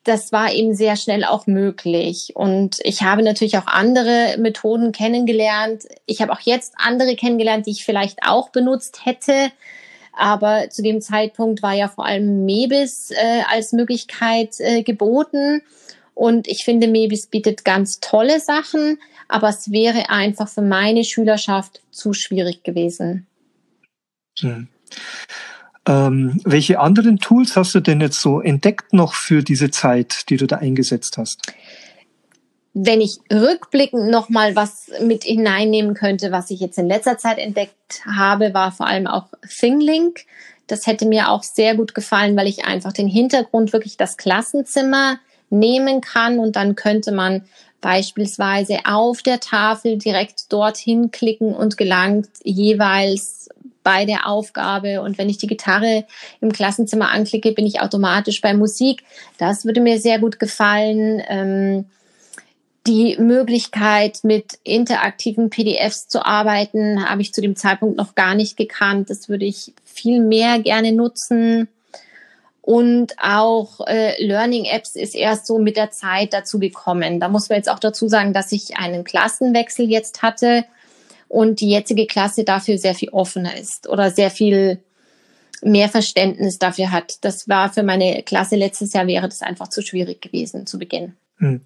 Das 0.02 0.32
war 0.32 0.52
eben 0.52 0.74
sehr 0.74 0.96
schnell 0.96 1.24
auch 1.24 1.46
möglich. 1.46 2.32
Und 2.34 2.78
ich 2.82 3.02
habe 3.02 3.22
natürlich 3.22 3.56
auch 3.56 3.68
andere 3.68 4.36
Methoden 4.38 4.90
kennengelernt. 4.90 5.84
Ich 6.06 6.20
habe 6.22 6.32
auch 6.32 6.40
jetzt 6.40 6.74
andere 6.76 7.14
kennengelernt, 7.14 7.66
die 7.66 7.72
ich 7.72 7.84
vielleicht 7.84 8.24
auch 8.26 8.48
benutzt 8.48 9.06
hätte. 9.06 9.52
Aber 10.18 10.68
zu 10.68 10.82
dem 10.82 11.00
Zeitpunkt 11.00 11.62
war 11.62 11.74
ja 11.74 11.86
vor 11.86 12.04
allem 12.04 12.44
Mebis 12.44 13.12
äh, 13.12 13.42
als 13.48 13.72
Möglichkeit 13.72 14.56
äh, 14.58 14.82
geboten. 14.82 15.62
Und 16.14 16.48
ich 16.48 16.64
finde, 16.64 16.88
Mebis 16.88 17.28
bietet 17.28 17.64
ganz 17.64 18.00
tolle 18.00 18.40
Sachen, 18.40 18.98
aber 19.28 19.48
es 19.48 19.70
wäre 19.70 20.10
einfach 20.10 20.48
für 20.48 20.62
meine 20.62 21.04
Schülerschaft 21.04 21.80
zu 21.92 22.14
schwierig 22.14 22.64
gewesen. 22.64 23.28
Hm. 24.40 24.66
Ähm, 25.86 26.40
welche 26.44 26.80
anderen 26.80 27.18
Tools 27.18 27.54
hast 27.54 27.76
du 27.76 27.80
denn 27.80 28.00
jetzt 28.00 28.20
so 28.20 28.40
entdeckt 28.40 28.92
noch 28.92 29.14
für 29.14 29.44
diese 29.44 29.70
Zeit, 29.70 30.28
die 30.30 30.36
du 30.36 30.48
da 30.48 30.56
eingesetzt 30.56 31.16
hast? 31.16 31.40
Wenn 32.74 33.00
ich 33.00 33.18
rückblickend 33.32 34.10
noch 34.10 34.28
mal 34.28 34.54
was 34.54 34.90
mit 35.00 35.24
hineinnehmen 35.24 35.94
könnte, 35.94 36.30
was 36.30 36.50
ich 36.50 36.60
jetzt 36.60 36.78
in 36.78 36.86
letzter 36.86 37.18
Zeit 37.18 37.38
entdeckt 37.38 38.02
habe, 38.06 38.54
war 38.54 38.72
vor 38.72 38.86
allem 38.86 39.06
auch 39.06 39.26
ThingLink. 39.48 40.20
Das 40.66 40.86
hätte 40.86 41.06
mir 41.06 41.30
auch 41.30 41.42
sehr 41.42 41.74
gut 41.74 41.94
gefallen, 41.94 42.36
weil 42.36 42.46
ich 42.46 42.66
einfach 42.66 42.92
den 42.92 43.08
Hintergrund 43.08 43.72
wirklich 43.72 43.96
das 43.96 44.16
Klassenzimmer 44.16 45.18
nehmen 45.50 46.02
kann 46.02 46.38
und 46.38 46.56
dann 46.56 46.76
könnte 46.76 47.10
man 47.10 47.44
beispielsweise 47.80 48.80
auf 48.84 49.22
der 49.22 49.40
Tafel 49.40 49.98
direkt 49.98 50.52
dorthin 50.52 51.10
klicken 51.10 51.54
und 51.54 51.76
gelangt 51.76 52.28
jeweils 52.42 53.48
bei 53.82 54.04
der 54.04 54.26
Aufgabe. 54.26 55.00
Und 55.00 55.16
wenn 55.16 55.30
ich 55.30 55.38
die 55.38 55.46
Gitarre 55.46 56.04
im 56.40 56.52
Klassenzimmer 56.52 57.10
anklicke, 57.10 57.52
bin 57.52 57.66
ich 57.66 57.80
automatisch 57.80 58.40
bei 58.40 58.52
Musik. 58.52 59.02
Das 59.38 59.64
würde 59.64 59.80
mir 59.80 60.00
sehr 60.00 60.18
gut 60.18 60.38
gefallen. 60.38 61.22
Ähm, 61.28 61.86
die 62.88 63.16
Möglichkeit, 63.18 64.20
mit 64.22 64.58
interaktiven 64.64 65.50
PDFs 65.50 66.08
zu 66.08 66.24
arbeiten, 66.24 67.08
habe 67.08 67.20
ich 67.20 67.34
zu 67.34 67.42
dem 67.42 67.54
Zeitpunkt 67.54 67.98
noch 67.98 68.14
gar 68.14 68.34
nicht 68.34 68.56
gekannt. 68.56 69.10
Das 69.10 69.28
würde 69.28 69.44
ich 69.44 69.74
viel 69.84 70.20
mehr 70.20 70.58
gerne 70.58 70.92
nutzen. 70.92 71.68
Und 72.62 73.14
auch 73.18 73.86
äh, 73.86 74.22
Learning 74.24 74.64
Apps 74.64 74.96
ist 74.96 75.14
erst 75.14 75.46
so 75.46 75.58
mit 75.58 75.76
der 75.76 75.90
Zeit 75.90 76.32
dazu 76.32 76.58
gekommen. 76.58 77.20
Da 77.20 77.28
muss 77.28 77.50
man 77.50 77.56
jetzt 77.56 77.70
auch 77.70 77.78
dazu 77.78 78.08
sagen, 78.08 78.32
dass 78.32 78.52
ich 78.52 78.78
einen 78.78 79.04
Klassenwechsel 79.04 79.88
jetzt 79.88 80.22
hatte 80.22 80.64
und 81.28 81.60
die 81.60 81.70
jetzige 81.70 82.06
Klasse 82.06 82.44
dafür 82.44 82.78
sehr 82.78 82.94
viel 82.94 83.10
offener 83.10 83.56
ist 83.56 83.86
oder 83.86 84.10
sehr 84.10 84.30
viel 84.30 84.82
mehr 85.60 85.88
Verständnis 85.90 86.58
dafür 86.58 86.90
hat. 86.90 87.22
Das 87.22 87.48
war 87.48 87.70
für 87.70 87.82
meine 87.82 88.22
Klasse 88.22 88.56
letztes 88.56 88.94
Jahr 88.94 89.06
wäre 89.06 89.28
das 89.28 89.42
einfach 89.42 89.68
zu 89.68 89.82
schwierig 89.82 90.22
gewesen 90.22 90.66
zu 90.66 90.78
Beginn. 90.78 91.16
Hm. 91.38 91.60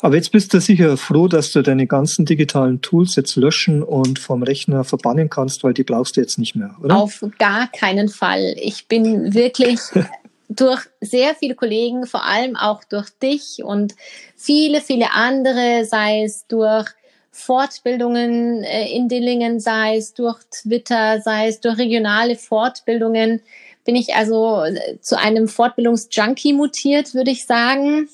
Aber 0.00 0.16
jetzt 0.16 0.32
bist 0.32 0.52
du 0.52 0.60
sicher 0.60 0.96
froh, 0.96 1.28
dass 1.28 1.52
du 1.52 1.62
deine 1.62 1.86
ganzen 1.86 2.26
digitalen 2.26 2.80
Tools 2.80 3.14
jetzt 3.14 3.36
löschen 3.36 3.82
und 3.82 4.18
vom 4.18 4.42
Rechner 4.42 4.82
verbannen 4.82 5.30
kannst, 5.30 5.62
weil 5.62 5.74
die 5.74 5.84
brauchst 5.84 6.16
du 6.16 6.20
jetzt 6.20 6.38
nicht 6.38 6.56
mehr, 6.56 6.74
oder? 6.82 6.96
Auf 6.96 7.24
gar 7.38 7.68
keinen 7.68 8.08
Fall. 8.08 8.56
Ich 8.60 8.88
bin 8.88 9.32
wirklich 9.32 9.80
durch 10.48 10.80
sehr 11.00 11.36
viele 11.36 11.54
Kollegen, 11.54 12.06
vor 12.06 12.24
allem 12.24 12.56
auch 12.56 12.82
durch 12.82 13.10
dich 13.10 13.62
und 13.62 13.94
viele, 14.34 14.80
viele 14.80 15.12
andere, 15.12 15.84
sei 15.84 16.24
es 16.24 16.46
durch 16.48 16.88
Fortbildungen 17.30 18.64
äh, 18.64 18.88
in 18.92 19.08
Dillingen, 19.08 19.60
sei 19.60 19.98
es 19.98 20.14
durch 20.14 20.40
Twitter, 20.50 21.20
sei 21.20 21.48
es 21.48 21.60
durch 21.60 21.78
regionale 21.78 22.34
Fortbildungen, 22.34 23.40
bin 23.84 23.94
ich 23.94 24.16
also 24.16 24.64
äh, 24.64 24.98
zu 25.00 25.16
einem 25.16 25.46
Fortbildungsjunkie 25.46 26.54
mutiert, 26.54 27.14
würde 27.14 27.30
ich 27.30 27.46
sagen 27.46 28.08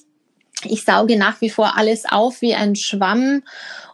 ich 0.64 0.85
sauge 0.85 1.16
nach 1.16 1.40
wie 1.40 1.50
vor 1.50 1.76
alles 1.76 2.04
auf 2.11 2.42
wie 2.42 2.54
ein 2.54 2.76
Schwamm 2.76 3.42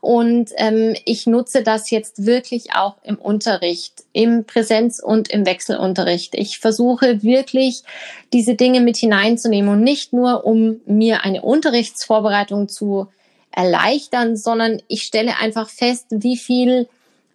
und 0.01 0.51
ähm, 0.57 0.95
ich 1.05 1.27
nutze 1.27 1.63
das 1.63 1.91
jetzt 1.91 2.25
wirklich 2.25 2.75
auch 2.75 2.97
im 3.03 3.17
Unterricht, 3.17 4.05
im 4.13 4.45
Präsenz- 4.45 5.03
und 5.03 5.29
im 5.29 5.45
Wechselunterricht. 5.45 6.35
Ich 6.35 6.59
versuche 6.59 7.23
wirklich 7.23 7.83
diese 8.33 8.55
Dinge 8.55 8.81
mit 8.81 8.97
hineinzunehmen 8.97 9.71
und 9.71 9.83
nicht 9.83 10.13
nur, 10.13 10.45
um 10.45 10.81
mir 10.87 11.25
eine 11.25 11.43
Unterrichtsvorbereitung 11.43 12.69
zu 12.69 13.09
erleichtern, 13.51 14.37
sondern 14.37 14.81
ich 14.89 15.03
stelle 15.03 15.37
einfach 15.39 15.69
fest, 15.69 16.07
wie 16.11 16.37
viel 16.37 16.89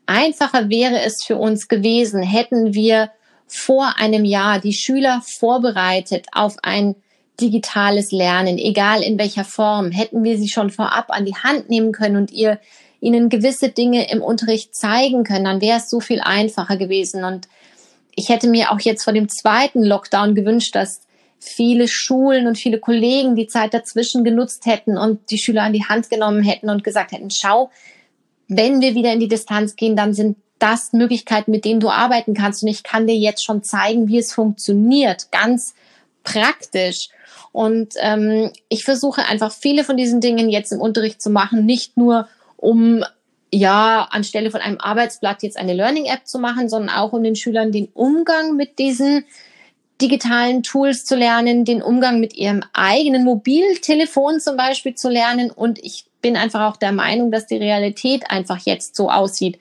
einfacher 0.06 0.70
wäre 0.70 1.02
es 1.02 1.24
für 1.24 1.38
uns 1.38 1.68
gewesen, 1.68 2.22
hätten 2.22 2.74
wir 2.74 3.12
vor 3.48 3.96
einem 3.98 4.26
Jahr 4.26 4.60
die 4.60 4.74
Schüler 4.74 5.22
vorbereitet 5.26 6.28
auf 6.32 6.56
ein 6.64 6.96
digitales 7.40 8.12
Lernen, 8.12 8.58
egal 8.58 9.02
in 9.02 9.18
welcher 9.18 9.44
Form, 9.44 9.92
hätten 9.92 10.24
wir 10.24 10.38
sie 10.38 10.50
schon 10.50 10.70
vorab 10.70 11.08
an 11.10 11.26
die 11.26 11.36
Hand 11.36 11.70
nehmen 11.70 11.92
können 11.92 12.16
und 12.16 12.32
ihr 12.32 12.60
ihnen 13.00 13.30
gewisse 13.30 13.70
Dinge 13.70 14.10
im 14.12 14.22
Unterricht 14.22 14.76
zeigen 14.76 15.24
können, 15.24 15.46
dann 15.46 15.62
wäre 15.62 15.78
es 15.78 15.90
so 15.90 16.00
viel 16.00 16.22
einfacher 16.22 16.78
gewesen. 16.78 17.24
Und 17.24 17.48
ich 18.16 18.30
hätte 18.30 18.48
mir 18.48 18.72
auch 18.72 18.80
jetzt 18.80 19.04
vor 19.04 19.14
dem 19.14 19.30
zweiten 19.30 19.84
Lockdown 19.84 20.36
gewünscht, 20.36 20.76
dass 20.76 21.02
viele 21.40 21.90
Schulen 21.90 22.48
und 22.48 22.58
viele 22.58 22.80
Kollegen 22.80 23.36
die 23.36 23.48
Zeit 23.48 23.74
dazwischen 23.74 24.24
genutzt 24.24 24.66
hätten 24.66 24.98
und 24.98 25.30
die 25.30 25.38
Schüler 25.38 25.64
an 25.64 25.74
die 25.74 25.84
Hand 25.84 26.10
genommen 26.10 26.44
hätten 26.44 26.70
und 26.70 26.84
gesagt 26.84 27.12
hätten, 27.12 27.30
schau, 27.30 27.70
wenn 28.48 28.80
wir 28.80 28.96
wieder 28.96 29.12
in 29.12 29.20
die 29.20 29.28
Distanz 29.28 29.76
gehen, 29.76 29.96
dann 29.96 30.14
sind 30.14 30.38
das 30.60 30.94
Möglichkeiten, 30.94 31.52
mit 31.52 31.66
denen 31.66 31.82
du 31.82 31.90
arbeiten 31.90 32.34
kannst. 32.34 32.64
Und 32.64 32.70
ich 32.70 32.84
kann 32.84 33.08
dir 33.08 33.18
jetzt 33.18 33.44
schon 33.44 33.64
zeigen, 33.64 34.08
wie 34.08 34.20
es 34.20 34.32
funktioniert, 34.32 35.30
ganz 35.32 35.74
praktisch. 36.24 37.10
Und 37.54 37.94
ähm, 38.00 38.52
ich 38.68 38.84
versuche 38.84 39.26
einfach 39.26 39.54
viele 39.54 39.84
von 39.84 39.96
diesen 39.96 40.20
Dingen 40.20 40.50
jetzt 40.50 40.74
im 40.74 40.82
Unterricht 40.82 41.22
zu 41.22 41.30
machen, 41.30 41.66
nicht 41.66 41.96
nur 41.96 42.28
um 42.58 43.06
ja 43.52 44.08
anstelle 44.10 44.50
von 44.50 44.60
einem 44.60 44.80
Arbeitsblatt 44.80 45.44
jetzt 45.44 45.58
eine 45.58 45.74
Learning 45.74 46.06
App 46.06 46.26
zu 46.26 46.40
machen, 46.40 46.68
sondern 46.68 46.96
auch 46.96 47.14
um 47.14 47.24
den 47.24 47.36
Schülern 47.36 47.72
den 47.72 47.90
Umgang 47.94 48.56
mit 48.56 48.80
diesen 48.80 49.24
digitalen 50.02 50.64
Tools 50.64 51.06
zu 51.06 51.16
lernen, 51.16 51.64
den 51.64 51.84
Umgang 51.84 52.20
mit 52.20 52.36
ihrem 52.36 52.64
eigenen 52.74 53.24
Mobiltelefon 53.24 54.40
zum 54.40 54.58
Beispiel 54.58 54.96
zu 54.96 55.10
lernen. 55.10 55.52
Und 55.52 55.78
ich 55.78 56.06
bin 56.22 56.36
einfach 56.36 56.72
auch 56.72 56.78
der 56.78 56.92
Meinung, 56.92 57.32
dass 57.32 57.46
die 57.46 57.58
Realität 57.58 58.32
einfach 58.32 58.60
jetzt 58.66 58.96
so 58.96 59.12
aussieht. 59.12 59.60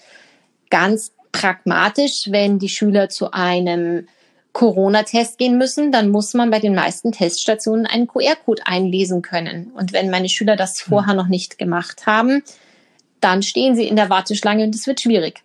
Ganz 0.70 1.12
pragmatisch, 1.30 2.30
wenn 2.30 2.58
die 2.58 2.70
Schüler 2.70 3.10
zu 3.10 3.32
einem 3.32 4.08
Corona-Test 4.52 5.38
gehen 5.38 5.56
müssen, 5.56 5.92
dann 5.92 6.10
muss 6.10 6.34
man 6.34 6.50
bei 6.50 6.58
den 6.58 6.74
meisten 6.74 7.12
Teststationen 7.12 7.86
einen 7.86 8.06
QR-Code 8.06 8.62
einlesen 8.66 9.22
können. 9.22 9.72
Und 9.72 9.92
wenn 9.92 10.10
meine 10.10 10.28
Schüler 10.28 10.56
das 10.56 10.80
hm. 10.80 10.88
vorher 10.90 11.14
noch 11.14 11.28
nicht 11.28 11.58
gemacht 11.58 12.06
haben, 12.06 12.42
dann 13.20 13.42
stehen 13.42 13.74
sie 13.76 13.86
in 13.86 13.96
der 13.96 14.10
Warteschlange 14.10 14.64
und 14.64 14.74
es 14.74 14.86
wird 14.86 15.00
schwierig. 15.00 15.42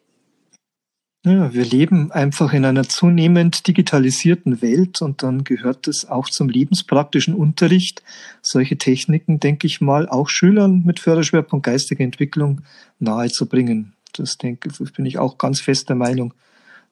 Ja, 1.25 1.53
wir 1.53 1.65
leben 1.65 2.11
einfach 2.11 2.53
in 2.53 2.63
einer 2.63 2.87
zunehmend 2.87 3.67
digitalisierten 3.67 4.61
Welt 4.61 5.01
und 5.01 5.23
dann 5.23 5.43
gehört 5.43 5.87
es 5.87 6.07
auch 6.07 6.29
zum 6.29 6.47
lebenspraktischen 6.47 7.33
Unterricht, 7.33 8.01
solche 8.41 8.77
Techniken, 8.77 9.39
denke 9.39 9.67
ich 9.67 9.81
mal, 9.81 10.07
auch 10.07 10.29
Schülern 10.29 10.83
mit 10.85 11.01
Förderschwerpunkt 11.01 11.65
geistige 11.65 12.03
Entwicklung 12.03 12.61
nahezubringen. 12.99 13.93
Das 14.13 14.37
denke, 14.37 14.69
bin 14.95 15.05
ich 15.05 15.17
auch 15.17 15.37
ganz 15.37 15.59
fest 15.59 15.89
der 15.89 15.97
Meinung 15.97 16.33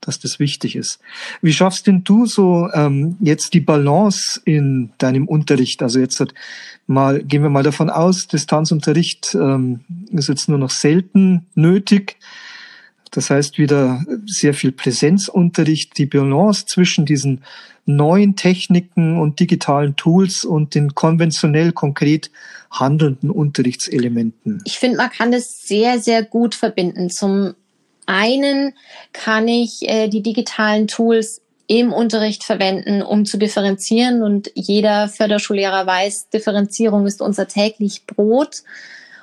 dass 0.01 0.19
das 0.19 0.39
wichtig 0.39 0.75
ist. 0.75 0.99
Wie 1.41 1.53
schaffst 1.53 1.87
denn 1.87 2.03
du 2.03 2.25
so 2.25 2.69
ähm, 2.73 3.17
jetzt 3.19 3.53
die 3.53 3.59
Balance 3.59 4.39
in 4.45 4.91
deinem 4.97 5.27
Unterricht? 5.27 5.81
Also 5.81 5.99
jetzt 5.99 6.19
hat 6.19 6.33
mal 6.87 7.23
gehen 7.23 7.43
wir 7.43 7.49
mal 7.49 7.63
davon 7.63 7.89
aus, 7.89 8.27
Distanzunterricht 8.27 9.35
ähm, 9.35 9.81
ist 10.11 10.29
jetzt 10.29 10.47
nur 10.49 10.59
noch 10.59 10.69
selten 10.69 11.47
nötig. 11.55 12.17
Das 13.11 13.29
heißt 13.29 13.57
wieder 13.57 14.03
sehr 14.25 14.53
viel 14.53 14.73
Präsenzunterricht, 14.73 15.97
die 15.97 16.05
Balance 16.05 16.65
zwischen 16.65 17.05
diesen 17.05 17.41
neuen 17.85 18.35
Techniken 18.35 19.19
und 19.19 19.39
digitalen 19.39 19.95
Tools 19.95 20.43
und 20.43 20.75
den 20.75 20.95
konventionell 20.95 21.71
konkret 21.71 22.31
handelnden 22.71 23.29
Unterrichtselementen. 23.29 24.61
Ich 24.65 24.79
finde, 24.79 24.97
man 24.97 25.11
kann 25.11 25.31
das 25.31 25.61
sehr, 25.61 25.99
sehr 25.99 26.23
gut 26.23 26.55
verbinden. 26.55 27.09
Zum 27.09 27.53
einen 28.05 28.73
kann 29.13 29.47
ich 29.47 29.87
äh, 29.89 30.07
die 30.07 30.21
digitalen 30.21 30.87
Tools 30.87 31.41
im 31.67 31.93
Unterricht 31.93 32.43
verwenden, 32.43 33.01
um 33.01 33.25
zu 33.25 33.37
differenzieren. 33.37 34.23
Und 34.23 34.51
jeder 34.53 35.07
Förderschullehrer 35.07 35.85
weiß, 35.85 36.29
Differenzierung 36.29 37.07
ist 37.07 37.21
unser 37.21 37.47
täglich 37.47 38.05
Brot 38.05 38.63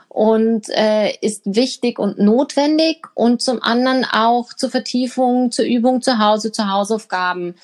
und 0.09 0.69
äh, 0.71 1.15
ist 1.21 1.43
wichtig 1.45 1.99
und 1.99 2.19
notwendig. 2.19 3.07
Und 3.15 3.43
zum 3.43 3.63
anderen 3.63 4.05
auch 4.05 4.53
zur 4.53 4.71
Vertiefung, 4.71 5.53
zur 5.53 5.65
Übung 5.65 6.03
zu 6.03 6.19
Hause, 6.19 6.53
zu 6.53 6.69
Hausaufgaben. 6.69 7.55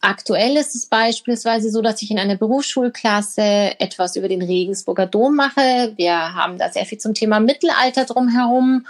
aktuell 0.00 0.56
ist 0.56 0.74
es 0.74 0.86
beispielsweise 0.86 1.70
so, 1.70 1.80
dass 1.80 2.02
ich 2.02 2.10
in 2.10 2.18
einer 2.18 2.36
Berufsschulklasse 2.36 3.80
etwas 3.80 4.16
über 4.16 4.28
den 4.28 4.42
Regensburger 4.42 5.06
Dom 5.06 5.36
mache. 5.36 5.94
Wir 5.96 6.34
haben 6.34 6.58
da 6.58 6.70
sehr 6.70 6.84
viel 6.84 6.98
zum 6.98 7.14
Thema 7.14 7.40
Mittelalter 7.40 8.04
drumherum 8.04 8.86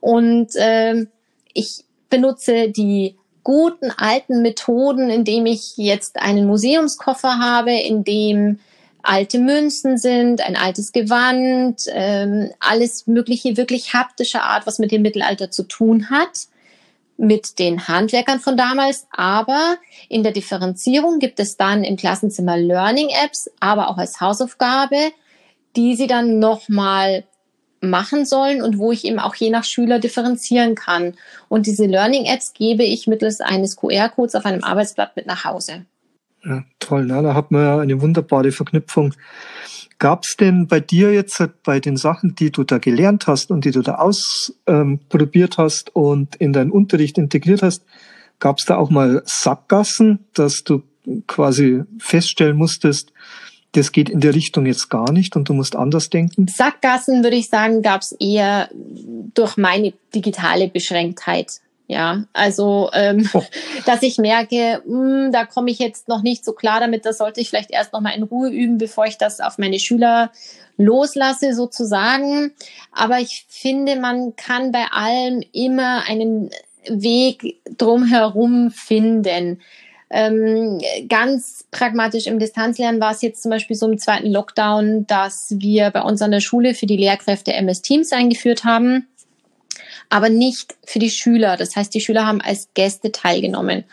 und 0.00 0.54
äh, 0.56 1.06
ich 1.54 1.84
benutze 2.10 2.70
die 2.70 3.16
guten 3.42 3.90
alten 3.90 4.42
Methoden, 4.42 5.10
indem 5.10 5.46
ich 5.46 5.76
jetzt 5.76 6.20
einen 6.20 6.46
Museumskoffer 6.46 7.38
habe, 7.38 7.72
in 7.72 8.04
dem 8.04 8.58
alte 9.02 9.38
Münzen 9.38 9.96
sind, 9.96 10.42
ein 10.42 10.56
altes 10.56 10.92
Gewand, 10.92 11.84
ähm, 11.88 12.50
alles 12.60 13.06
mögliche 13.06 13.56
wirklich 13.56 13.94
haptische 13.94 14.42
Art, 14.42 14.66
was 14.66 14.78
mit 14.78 14.92
dem 14.92 15.02
Mittelalter 15.02 15.50
zu 15.50 15.62
tun 15.62 16.10
hat, 16.10 16.48
mit 17.16 17.58
den 17.58 17.88
Handwerkern 17.88 18.38
von 18.38 18.56
damals. 18.56 19.06
Aber 19.10 19.76
in 20.08 20.22
der 20.22 20.32
Differenzierung 20.32 21.18
gibt 21.18 21.40
es 21.40 21.56
dann 21.56 21.84
im 21.84 21.96
Klassenzimmer 21.96 22.58
Learning 22.58 23.08
Apps, 23.24 23.50
aber 23.60 23.88
auch 23.88 23.96
als 23.96 24.20
Hausaufgabe, 24.20 25.12
die 25.74 25.96
sie 25.96 26.06
dann 26.06 26.38
nochmal 26.38 27.24
machen 27.80 28.24
sollen 28.24 28.62
und 28.62 28.78
wo 28.78 28.92
ich 28.92 29.04
eben 29.04 29.18
auch 29.18 29.34
je 29.34 29.50
nach 29.50 29.64
Schüler 29.64 29.98
differenzieren 29.98 30.74
kann. 30.74 31.14
Und 31.48 31.66
diese 31.66 31.86
Learning 31.86 32.24
Apps 32.24 32.52
gebe 32.52 32.84
ich 32.84 33.06
mittels 33.06 33.40
eines 33.40 33.76
QR-Codes 33.76 34.34
auf 34.34 34.44
einem 34.44 34.64
Arbeitsblatt 34.64 35.16
mit 35.16 35.26
nach 35.26 35.44
Hause. 35.44 35.84
Ja, 36.44 36.64
toll, 36.78 37.06
ne? 37.06 37.22
da 37.22 37.34
hat 37.34 37.50
man 37.50 37.62
ja 37.62 37.78
eine 37.78 38.00
wunderbare 38.00 38.52
Verknüpfung. 38.52 39.14
Gab 39.98 40.24
es 40.24 40.36
denn 40.36 40.68
bei 40.68 40.78
dir 40.78 41.12
jetzt 41.12 41.42
bei 41.64 41.80
den 41.80 41.96
Sachen, 41.96 42.36
die 42.36 42.52
du 42.52 42.62
da 42.62 42.78
gelernt 42.78 43.26
hast 43.26 43.50
und 43.50 43.64
die 43.64 43.72
du 43.72 43.82
da 43.82 43.96
ausprobiert 43.96 45.54
ähm, 45.58 45.64
hast 45.64 45.94
und 45.94 46.36
in 46.36 46.52
deinen 46.52 46.70
Unterricht 46.70 47.18
integriert 47.18 47.62
hast, 47.62 47.84
gab 48.38 48.58
es 48.58 48.64
da 48.64 48.76
auch 48.76 48.90
mal 48.90 49.22
Sackgassen, 49.24 50.20
dass 50.34 50.62
du 50.62 50.82
quasi 51.26 51.82
feststellen 51.98 52.56
musstest, 52.56 53.12
das 53.72 53.92
geht 53.92 54.08
in 54.08 54.20
der 54.20 54.34
Richtung 54.34 54.66
jetzt 54.66 54.88
gar 54.88 55.12
nicht 55.12 55.36
und 55.36 55.48
du 55.48 55.52
musst 55.52 55.76
anders 55.76 56.10
denken? 56.10 56.48
Sackgassen, 56.48 57.22
würde 57.22 57.36
ich 57.36 57.48
sagen, 57.48 57.82
gab 57.82 58.02
es 58.02 58.12
eher 58.12 58.70
durch 58.72 59.56
meine 59.56 59.92
digitale 60.14 60.68
Beschränktheit. 60.68 61.60
Ja, 61.90 62.24
also 62.34 62.90
ähm, 62.92 63.28
oh. 63.32 63.42
dass 63.86 64.02
ich 64.02 64.18
merke, 64.18 64.82
mh, 64.86 65.24
hm, 65.24 65.32
da 65.32 65.46
komme 65.46 65.70
ich 65.70 65.78
jetzt 65.78 66.06
noch 66.06 66.22
nicht 66.22 66.44
so 66.44 66.52
klar 66.52 66.80
damit, 66.80 67.06
da 67.06 67.14
sollte 67.14 67.40
ich 67.40 67.48
vielleicht 67.48 67.70
erst 67.70 67.94
noch 67.94 68.02
mal 68.02 68.10
in 68.10 68.24
Ruhe 68.24 68.50
üben, 68.50 68.76
bevor 68.76 69.06
ich 69.06 69.16
das 69.16 69.40
auf 69.40 69.56
meine 69.56 69.78
Schüler 69.78 70.30
loslasse 70.76 71.54
sozusagen. 71.54 72.52
Aber 72.92 73.20
ich 73.20 73.46
finde, 73.48 73.96
man 73.96 74.36
kann 74.36 74.70
bei 74.70 74.84
allem 74.90 75.42
immer 75.52 76.04
einen 76.06 76.50
Weg 76.88 77.60
drumherum 77.76 78.70
finden. 78.70 79.60
Ähm, 80.10 80.80
ganz 81.08 81.66
pragmatisch 81.70 82.26
im 82.26 82.38
Distanzlernen 82.38 83.00
war 83.00 83.12
es 83.12 83.22
jetzt 83.22 83.42
zum 83.42 83.50
Beispiel 83.50 83.76
so 83.76 83.86
im 83.90 83.98
zweiten 83.98 84.28
Lockdown, 84.28 85.06
dass 85.06 85.54
wir 85.58 85.90
bei 85.90 86.00
uns 86.02 86.22
an 86.22 86.30
der 86.30 86.40
Schule 86.40 86.74
für 86.74 86.86
die 86.86 86.96
Lehrkräfte 86.96 87.52
MS 87.52 87.82
Teams 87.82 88.12
eingeführt 88.12 88.64
haben 88.64 89.06
aber 90.10 90.28
nicht 90.28 90.76
für 90.84 90.98
die 90.98 91.10
Schüler. 91.10 91.56
Das 91.56 91.76
heißt, 91.76 91.92
die 91.94 92.00
Schüler 92.00 92.26
haben 92.26 92.40
als 92.40 92.68
Gäste 92.74 93.12
teilgenommen. 93.12 93.84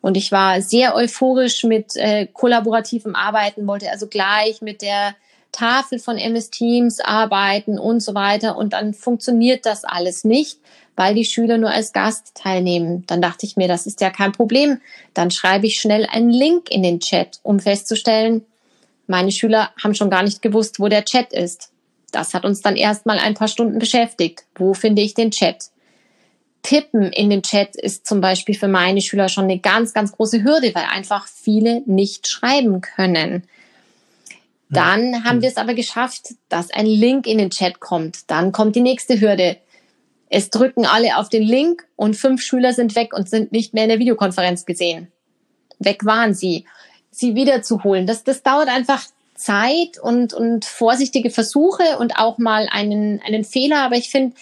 Und 0.00 0.16
ich 0.16 0.32
war 0.32 0.60
sehr 0.60 0.94
euphorisch 0.94 1.64
mit 1.64 1.96
äh, 1.96 2.26
kollaborativem 2.26 3.14
Arbeiten, 3.14 3.66
wollte 3.66 3.90
also 3.90 4.06
gleich 4.06 4.60
mit 4.60 4.82
der 4.82 5.14
Tafel 5.50 5.98
von 5.98 6.18
MS 6.18 6.50
Teams 6.50 7.00
arbeiten 7.00 7.78
und 7.78 8.00
so 8.00 8.14
weiter. 8.14 8.56
Und 8.56 8.74
dann 8.74 8.92
funktioniert 8.92 9.66
das 9.66 9.84
alles 9.84 10.24
nicht, 10.24 10.58
weil 10.96 11.14
die 11.14 11.24
Schüler 11.24 11.58
nur 11.58 11.70
als 11.70 11.92
Gast 11.92 12.32
teilnehmen. 12.34 13.04
Dann 13.06 13.22
dachte 13.22 13.46
ich 13.46 13.56
mir, 13.56 13.68
das 13.68 13.86
ist 13.86 14.00
ja 14.00 14.10
kein 14.10 14.32
Problem. 14.32 14.80
Dann 15.12 15.30
schreibe 15.30 15.66
ich 15.66 15.80
schnell 15.80 16.06
einen 16.06 16.30
Link 16.30 16.70
in 16.70 16.82
den 16.82 17.00
Chat, 17.00 17.40
um 17.42 17.60
festzustellen, 17.60 18.44
meine 19.06 19.32
Schüler 19.32 19.70
haben 19.82 19.94
schon 19.94 20.10
gar 20.10 20.22
nicht 20.22 20.42
gewusst, 20.42 20.80
wo 20.80 20.88
der 20.88 21.04
Chat 21.04 21.32
ist. 21.32 21.70
Das 22.10 22.32
hat 22.32 22.44
uns 22.44 22.62
dann 22.62 22.76
erstmal 22.76 23.18
ein 23.18 23.34
paar 23.34 23.48
Stunden 23.48 23.78
beschäftigt. 23.78 24.44
Wo 24.54 24.72
finde 24.72 25.02
ich 25.02 25.14
den 25.14 25.30
Chat? 25.30 25.70
Tippen 26.62 27.12
in 27.12 27.28
den 27.28 27.42
Chat 27.42 27.76
ist 27.76 28.06
zum 28.06 28.20
Beispiel 28.22 28.54
für 28.54 28.68
meine 28.68 29.02
Schüler 29.02 29.28
schon 29.28 29.44
eine 29.44 29.58
ganz, 29.58 29.92
ganz 29.92 30.12
große 30.12 30.42
Hürde, 30.42 30.74
weil 30.74 30.84
einfach 30.84 31.28
viele 31.28 31.82
nicht 31.84 32.26
schreiben 32.26 32.80
können. 32.80 33.44
Dann 34.70 35.24
haben 35.24 35.42
wir 35.42 35.48
es 35.50 35.58
aber 35.58 35.74
geschafft, 35.74 36.34
dass 36.48 36.70
ein 36.70 36.86
Link 36.86 37.26
in 37.26 37.38
den 37.38 37.50
Chat 37.50 37.80
kommt. 37.80 38.30
Dann 38.30 38.50
kommt 38.50 38.74
die 38.74 38.80
nächste 38.80 39.20
Hürde. 39.20 39.58
Es 40.36 40.50
drücken 40.50 40.84
alle 40.84 41.16
auf 41.18 41.28
den 41.28 41.44
Link 41.44 41.86
und 41.94 42.16
fünf 42.16 42.42
Schüler 42.42 42.72
sind 42.72 42.96
weg 42.96 43.14
und 43.14 43.30
sind 43.30 43.52
nicht 43.52 43.72
mehr 43.72 43.84
in 43.84 43.88
der 43.88 44.00
Videokonferenz 44.00 44.66
gesehen. 44.66 45.12
Weg 45.78 46.04
waren 46.04 46.34
sie. 46.34 46.66
Sie 47.12 47.36
wiederzuholen, 47.36 48.04
das, 48.04 48.24
das 48.24 48.42
dauert 48.42 48.66
einfach 48.66 49.04
Zeit 49.36 49.96
und, 50.02 50.34
und 50.34 50.64
vorsichtige 50.64 51.30
Versuche 51.30 51.98
und 52.00 52.18
auch 52.18 52.38
mal 52.38 52.66
einen, 52.68 53.22
einen 53.24 53.44
Fehler. 53.44 53.84
Aber 53.84 53.94
ich 53.94 54.10
finde, 54.10 54.34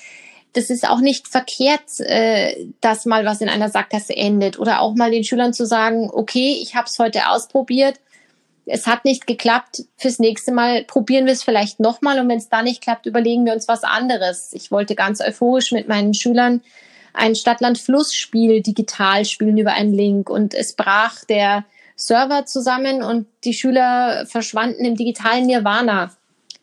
das 0.54 0.70
ist 0.70 0.88
auch 0.88 1.00
nicht 1.00 1.28
verkehrt, 1.28 2.00
äh, 2.00 2.68
dass 2.80 3.04
mal 3.04 3.26
was 3.26 3.42
in 3.42 3.50
einer 3.50 3.68
Sackgasse 3.68 4.16
endet. 4.16 4.58
Oder 4.58 4.80
auch 4.80 4.94
mal 4.94 5.10
den 5.10 5.24
Schülern 5.24 5.52
zu 5.52 5.66
sagen, 5.66 6.08
okay, 6.10 6.58
ich 6.62 6.74
habe 6.74 6.86
es 6.86 6.98
heute 6.98 7.28
ausprobiert, 7.28 8.00
es 8.66 8.86
hat 8.86 9.04
nicht 9.04 9.26
geklappt, 9.26 9.84
fürs 9.96 10.18
nächste 10.18 10.52
Mal 10.52 10.84
probieren 10.84 11.26
wir 11.26 11.32
es 11.32 11.42
vielleicht 11.42 11.80
nochmal 11.80 12.20
und 12.20 12.28
wenn 12.28 12.38
es 12.38 12.48
da 12.48 12.62
nicht 12.62 12.82
klappt, 12.82 13.06
überlegen 13.06 13.44
wir 13.44 13.52
uns 13.52 13.68
was 13.68 13.82
anderes. 13.82 14.52
Ich 14.52 14.70
wollte 14.70 14.94
ganz 14.94 15.20
euphorisch 15.20 15.72
mit 15.72 15.88
meinen 15.88 16.14
Schülern 16.14 16.62
ein 17.14 17.34
Stadtland-Fluss-Spiel 17.34 18.62
digital 18.62 19.24
spielen 19.24 19.58
über 19.58 19.72
einen 19.72 19.92
Link 19.92 20.30
und 20.30 20.54
es 20.54 20.74
brach 20.74 21.24
der 21.24 21.64
Server 21.96 22.46
zusammen 22.46 23.02
und 23.02 23.26
die 23.44 23.52
Schüler 23.52 24.24
verschwanden 24.26 24.84
im 24.84 24.96
digitalen 24.96 25.46
Nirvana, 25.46 26.12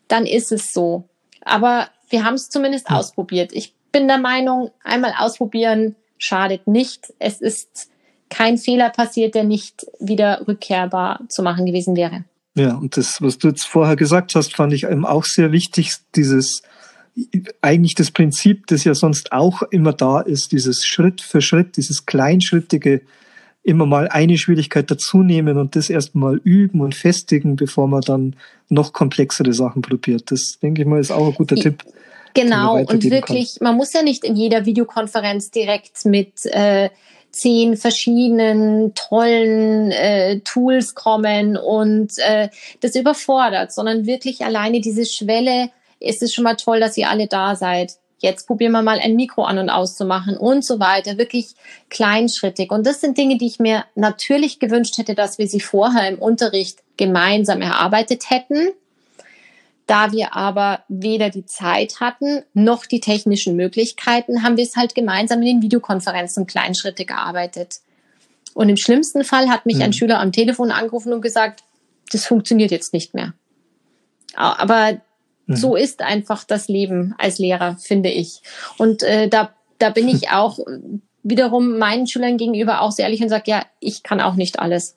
dann 0.08 0.26
ist 0.26 0.52
es 0.52 0.72
so. 0.72 1.04
Aber 1.42 1.88
wir 2.08 2.24
haben 2.24 2.34
es 2.34 2.50
zumindest 2.50 2.90
ja. 2.90 2.96
ausprobiert. 2.96 3.52
Ich 3.52 3.74
bin 3.92 4.08
der 4.08 4.18
Meinung, 4.18 4.70
einmal 4.82 5.14
ausprobieren 5.16 5.96
schadet 6.18 6.66
nicht. 6.66 7.12
Es 7.18 7.40
ist 7.40 7.90
kein 8.30 8.56
Fehler 8.56 8.90
passiert, 8.90 9.34
der 9.34 9.44
nicht 9.44 9.86
wieder 9.98 10.46
rückkehrbar 10.48 11.20
zu 11.28 11.42
machen 11.42 11.66
gewesen 11.66 11.96
wäre. 11.96 12.24
Ja, 12.54 12.76
und 12.76 12.96
das, 12.96 13.20
was 13.20 13.38
du 13.38 13.48
jetzt 13.48 13.66
vorher 13.66 13.96
gesagt 13.96 14.34
hast, 14.34 14.56
fand 14.56 14.72
ich 14.72 14.84
eben 14.84 15.04
auch 15.04 15.24
sehr 15.24 15.52
wichtig, 15.52 15.94
dieses 16.16 16.62
eigentlich 17.60 17.94
das 17.94 18.10
Prinzip, 18.10 18.66
das 18.68 18.84
ja 18.84 18.94
sonst 18.94 19.32
auch 19.32 19.62
immer 19.62 19.92
da 19.92 20.20
ist, 20.20 20.52
dieses 20.52 20.86
Schritt 20.86 21.20
für 21.20 21.40
Schritt, 21.40 21.76
dieses 21.76 22.06
kleinschrittige 22.06 23.02
immer 23.62 23.84
mal 23.84 24.08
eine 24.08 24.38
Schwierigkeit 24.38 24.90
dazunehmen 24.90 25.58
und 25.58 25.76
das 25.76 25.90
erstmal 25.90 26.36
üben 26.36 26.80
und 26.80 26.94
festigen, 26.94 27.56
bevor 27.56 27.88
man 27.88 28.00
dann 28.00 28.36
noch 28.68 28.92
komplexere 28.92 29.52
Sachen 29.52 29.82
probiert. 29.82 30.30
Das 30.30 30.58
denke 30.60 30.82
ich 30.82 30.88
mal 30.88 31.00
ist 31.00 31.10
auch 31.10 31.26
ein 31.26 31.34
guter 31.34 31.56
Tipp. 31.56 31.84
Genau, 32.32 32.78
und 32.78 33.04
wirklich, 33.10 33.58
kann. 33.58 33.68
man 33.68 33.76
muss 33.76 33.92
ja 33.92 34.02
nicht 34.02 34.24
in 34.24 34.36
jeder 34.36 34.64
Videokonferenz 34.64 35.50
direkt 35.50 36.04
mit 36.04 36.46
äh, 36.46 36.88
zehn 37.30 37.76
verschiedenen 37.76 38.94
tollen 38.94 39.90
äh, 39.90 40.40
Tools 40.40 40.94
kommen 40.94 41.56
und 41.56 42.12
äh, 42.18 42.48
das 42.80 42.94
überfordert, 42.94 43.72
sondern 43.72 44.06
wirklich 44.06 44.44
alleine 44.44 44.80
diese 44.80 45.06
Schwelle, 45.06 45.70
ist 45.98 46.22
es 46.22 46.32
schon 46.32 46.44
mal 46.44 46.56
toll, 46.56 46.80
dass 46.80 46.96
ihr 46.96 47.10
alle 47.10 47.26
da 47.26 47.54
seid 47.56 47.98
jetzt 48.20 48.46
probieren 48.46 48.72
wir 48.72 48.82
mal 48.82 49.00
ein 49.00 49.16
Mikro 49.16 49.44
an 49.44 49.58
und 49.58 49.70
auszumachen 49.70 50.36
und 50.36 50.64
so 50.64 50.78
weiter. 50.78 51.18
Wirklich 51.18 51.54
kleinschrittig. 51.88 52.70
Und 52.70 52.86
das 52.86 53.00
sind 53.00 53.18
Dinge, 53.18 53.38
die 53.38 53.46
ich 53.46 53.58
mir 53.58 53.84
natürlich 53.94 54.60
gewünscht 54.60 54.98
hätte, 54.98 55.14
dass 55.14 55.38
wir 55.38 55.48
sie 55.48 55.60
vorher 55.60 56.08
im 56.08 56.18
Unterricht 56.18 56.80
gemeinsam 56.96 57.62
erarbeitet 57.62 58.30
hätten. 58.30 58.68
Da 59.90 60.12
wir 60.12 60.36
aber 60.36 60.84
weder 60.86 61.30
die 61.30 61.46
Zeit 61.46 61.98
hatten 61.98 62.44
noch 62.54 62.86
die 62.86 63.00
technischen 63.00 63.56
Möglichkeiten, 63.56 64.44
haben 64.44 64.56
wir 64.56 64.62
es 64.62 64.76
halt 64.76 64.94
gemeinsam 64.94 65.40
in 65.40 65.46
den 65.46 65.62
Videokonferenzen 65.62 66.46
kleinschrittig 66.46 67.08
gearbeitet. 67.08 67.80
Und 68.54 68.68
im 68.68 68.76
schlimmsten 68.76 69.24
Fall 69.24 69.48
hat 69.48 69.66
mich 69.66 69.78
mhm. 69.78 69.82
ein 69.82 69.92
Schüler 69.92 70.20
am 70.20 70.30
Telefon 70.30 70.70
angerufen 70.70 71.12
und 71.12 71.22
gesagt, 71.22 71.64
das 72.12 72.24
funktioniert 72.24 72.70
jetzt 72.70 72.92
nicht 72.92 73.14
mehr. 73.14 73.34
Aber 74.36 75.00
so 75.48 75.70
mhm. 75.70 75.78
ist 75.78 76.02
einfach 76.02 76.44
das 76.44 76.68
Leben 76.68 77.16
als 77.18 77.40
Lehrer, 77.40 77.76
finde 77.78 78.10
ich. 78.10 78.42
Und 78.78 79.02
äh, 79.02 79.26
da, 79.28 79.52
da 79.80 79.90
bin 79.90 80.06
ich 80.06 80.30
auch 80.30 80.60
wiederum 81.24 81.78
meinen 81.78 82.06
Schülern 82.06 82.36
gegenüber 82.36 82.82
auch 82.82 82.92
sehr 82.92 83.06
ehrlich 83.06 83.22
und 83.22 83.28
sage, 83.28 83.50
ja, 83.50 83.66
ich 83.80 84.04
kann 84.04 84.20
auch 84.20 84.34
nicht 84.34 84.60
alles. 84.60 84.96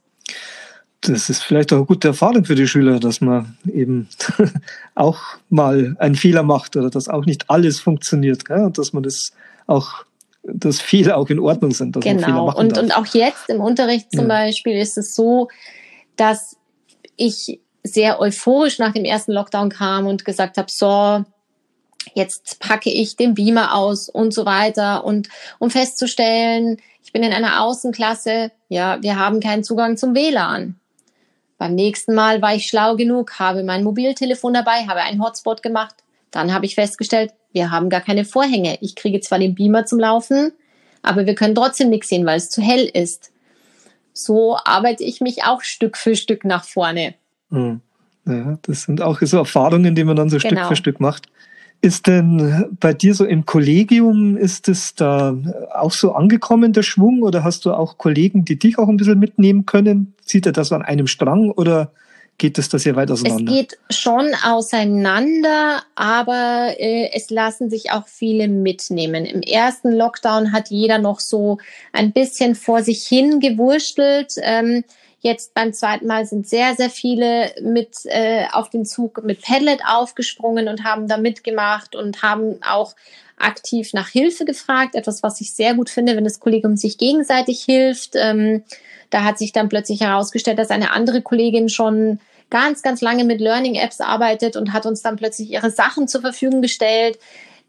Das 1.05 1.29
ist 1.29 1.43
vielleicht 1.43 1.73
auch 1.73 1.77
eine 1.77 1.85
gute 1.85 2.09
Erfahrung 2.09 2.45
für 2.45 2.55
die 2.55 2.67
Schüler, 2.67 2.99
dass 2.99 3.21
man 3.21 3.57
eben 3.65 4.07
auch 4.95 5.19
mal 5.49 5.95
einen 5.99 6.15
Fehler 6.15 6.43
macht 6.43 6.75
oder 6.75 6.89
dass 6.89 7.09
auch 7.09 7.25
nicht 7.25 7.49
alles 7.49 7.79
funktioniert 7.79 8.45
gell? 8.45 8.61
und 8.61 8.77
dass 8.77 8.93
man 8.93 9.03
das 9.03 9.31
auch 9.67 10.05
dass 10.45 10.81
Fehler 10.81 11.17
auch 11.17 11.29
in 11.29 11.39
Ordnung 11.39 11.71
sind. 11.71 11.95
Dass 11.95 12.03
genau. 12.03 12.53
Und, 12.53 12.75
darf. 12.75 12.83
und 12.83 12.97
auch 12.97 13.05
jetzt 13.07 13.49
im 13.49 13.61
Unterricht 13.61 14.11
zum 14.11 14.27
ja. 14.27 14.45
Beispiel 14.45 14.77
ist 14.77 14.97
es 14.97 15.15
so, 15.15 15.47
dass 16.17 16.57
ich 17.15 17.61
sehr 17.83 18.19
euphorisch 18.19 18.79
nach 18.79 18.93
dem 18.93 19.05
ersten 19.05 19.31
Lockdown 19.31 19.69
kam 19.69 20.05
und 20.05 20.25
gesagt 20.25 20.57
habe, 20.57 20.69
so, 20.69 21.23
jetzt 22.13 22.59
packe 22.59 22.89
ich 22.89 23.15
den 23.15 23.33
Beamer 23.33 23.75
aus 23.75 24.09
und 24.09 24.33
so 24.33 24.45
weiter 24.45 25.03
und 25.03 25.29
um 25.59 25.69
festzustellen, 25.69 26.77
ich 27.03 27.11
bin 27.11 27.23
in 27.23 27.33
einer 27.33 27.61
Außenklasse, 27.61 28.51
ja, 28.69 29.01
wir 29.01 29.17
haben 29.17 29.39
keinen 29.39 29.63
Zugang 29.63 29.97
zum 29.97 30.15
WLAN. 30.15 30.79
Beim 31.57 31.75
nächsten 31.75 32.13
Mal 32.13 32.41
war 32.41 32.55
ich 32.55 32.67
schlau 32.67 32.95
genug, 32.95 33.39
habe 33.39 33.63
mein 33.63 33.83
Mobiltelefon 33.83 34.53
dabei, 34.53 34.87
habe 34.87 35.01
einen 35.01 35.23
Hotspot 35.23 35.63
gemacht. 35.63 35.95
Dann 36.31 36.53
habe 36.53 36.65
ich 36.65 36.75
festgestellt, 36.75 37.33
wir 37.51 37.71
haben 37.71 37.89
gar 37.89 38.01
keine 38.01 38.25
Vorhänge. 38.25 38.77
Ich 38.81 38.95
kriege 38.95 39.21
zwar 39.21 39.39
den 39.39 39.55
Beamer 39.55 39.85
zum 39.85 39.99
Laufen, 39.99 40.51
aber 41.03 41.25
wir 41.25 41.35
können 41.35 41.55
trotzdem 41.55 41.89
nichts 41.89 42.09
sehen, 42.09 42.25
weil 42.25 42.37
es 42.37 42.49
zu 42.49 42.61
hell 42.61 42.89
ist. 42.91 43.31
So 44.13 44.57
arbeite 44.63 45.03
ich 45.03 45.21
mich 45.21 45.43
auch 45.43 45.61
Stück 45.61 45.97
für 45.97 46.15
Stück 46.15 46.45
nach 46.45 46.63
vorne. 46.63 47.15
Mhm. 47.49 47.81
Ja, 48.25 48.57
das 48.61 48.83
sind 48.83 49.01
auch 49.01 49.19
so 49.21 49.37
Erfahrungen, 49.37 49.95
die 49.95 50.03
man 50.03 50.15
dann 50.15 50.29
so 50.29 50.37
genau. 50.37 50.49
Stück 50.49 50.67
für 50.67 50.75
Stück 50.75 50.99
macht. 50.99 51.27
Ist 51.81 52.07
denn 52.07 52.69
bei 52.79 52.93
dir 52.93 53.13
so 53.13 53.25
im 53.25 53.45
Kollegium, 53.45 54.37
ist 54.37 54.69
es 54.69 54.95
da 54.95 55.35
auch 55.75 55.91
so 55.91 56.13
angekommen, 56.13 56.71
der 56.71 56.83
Schwung, 56.83 57.23
oder 57.23 57.43
hast 57.43 57.65
du 57.65 57.73
auch 57.73 57.97
Kollegen, 57.97 58.45
die 58.45 58.57
dich 58.57 58.79
auch 58.79 58.87
ein 58.87 58.95
bisschen 58.95 59.19
mitnehmen 59.19 59.65
können? 59.65 60.12
Zieht 60.25 60.45
er 60.45 60.51
das 60.51 60.71
an 60.71 60.81
einem 60.81 61.07
Strang 61.07 61.51
oder 61.51 61.91
geht 62.38 62.57
es 62.57 62.69
da 62.69 62.79
sehr 62.79 62.95
weit 62.95 63.12
auseinander? 63.12 63.51
Es 63.51 63.57
geht 63.57 63.77
schon 63.89 64.33
auseinander, 64.43 65.83
aber 65.95 66.75
äh, 66.77 67.12
es 67.13 67.29
lassen 67.29 67.69
sich 67.69 67.91
auch 67.91 68.07
viele 68.07 68.47
mitnehmen. 68.47 69.25
Im 69.25 69.41
ersten 69.41 69.91
Lockdown 69.91 70.51
hat 70.51 70.69
jeder 70.69 70.97
noch 70.97 71.19
so 71.19 71.59
ein 71.91 72.12
bisschen 72.12 72.55
vor 72.55 72.81
sich 72.83 73.03
hin 73.03 73.39
gewurschtelt. 73.39 74.33
Ähm, 74.41 74.83
Jetzt 75.23 75.53
beim 75.53 75.71
zweiten 75.71 76.05
Mal 76.05 76.25
sind 76.25 76.49
sehr, 76.49 76.75
sehr 76.75 76.89
viele 76.89 77.53
mit 77.62 77.95
äh, 78.03 78.43
auf 78.51 78.69
den 78.69 78.83
Zug 78.83 79.23
mit 79.23 79.41
Padlet 79.41 79.79
aufgesprungen 79.88 80.67
und 80.67 80.83
haben 80.83 81.07
da 81.07 81.15
mitgemacht 81.15 81.95
und 81.95 82.21
haben 82.23 82.59
auch 82.62 82.93
aktiv 83.43 83.93
nach 83.93 84.10
Hilfe 84.10 84.45
gefragt. 84.45 84.95
Etwas, 84.95 85.23
was 85.23 85.41
ich 85.41 85.53
sehr 85.53 85.73
gut 85.73 85.89
finde, 85.89 86.15
wenn 86.15 86.23
das 86.23 86.39
Kollegium 86.39 86.77
sich 86.77 86.97
gegenseitig 86.97 87.63
hilft. 87.63 88.12
Ähm, 88.15 88.63
da 89.10 89.23
hat 89.23 89.38
sich 89.38 89.51
dann 89.51 89.69
plötzlich 89.69 90.01
herausgestellt, 90.01 90.58
dass 90.58 90.71
eine 90.71 90.91
andere 90.91 91.21
Kollegin 91.21 91.69
schon 91.69 92.19
ganz, 92.49 92.82
ganz 92.82 93.01
lange 93.01 93.23
mit 93.23 93.41
Learning-Apps 93.41 94.01
arbeitet 94.01 94.56
und 94.56 94.73
hat 94.73 94.86
uns 94.86 95.01
dann 95.01 95.15
plötzlich 95.15 95.51
ihre 95.51 95.71
Sachen 95.71 96.08
zur 96.08 96.21
Verfügung 96.21 96.62
gestellt 96.62 97.17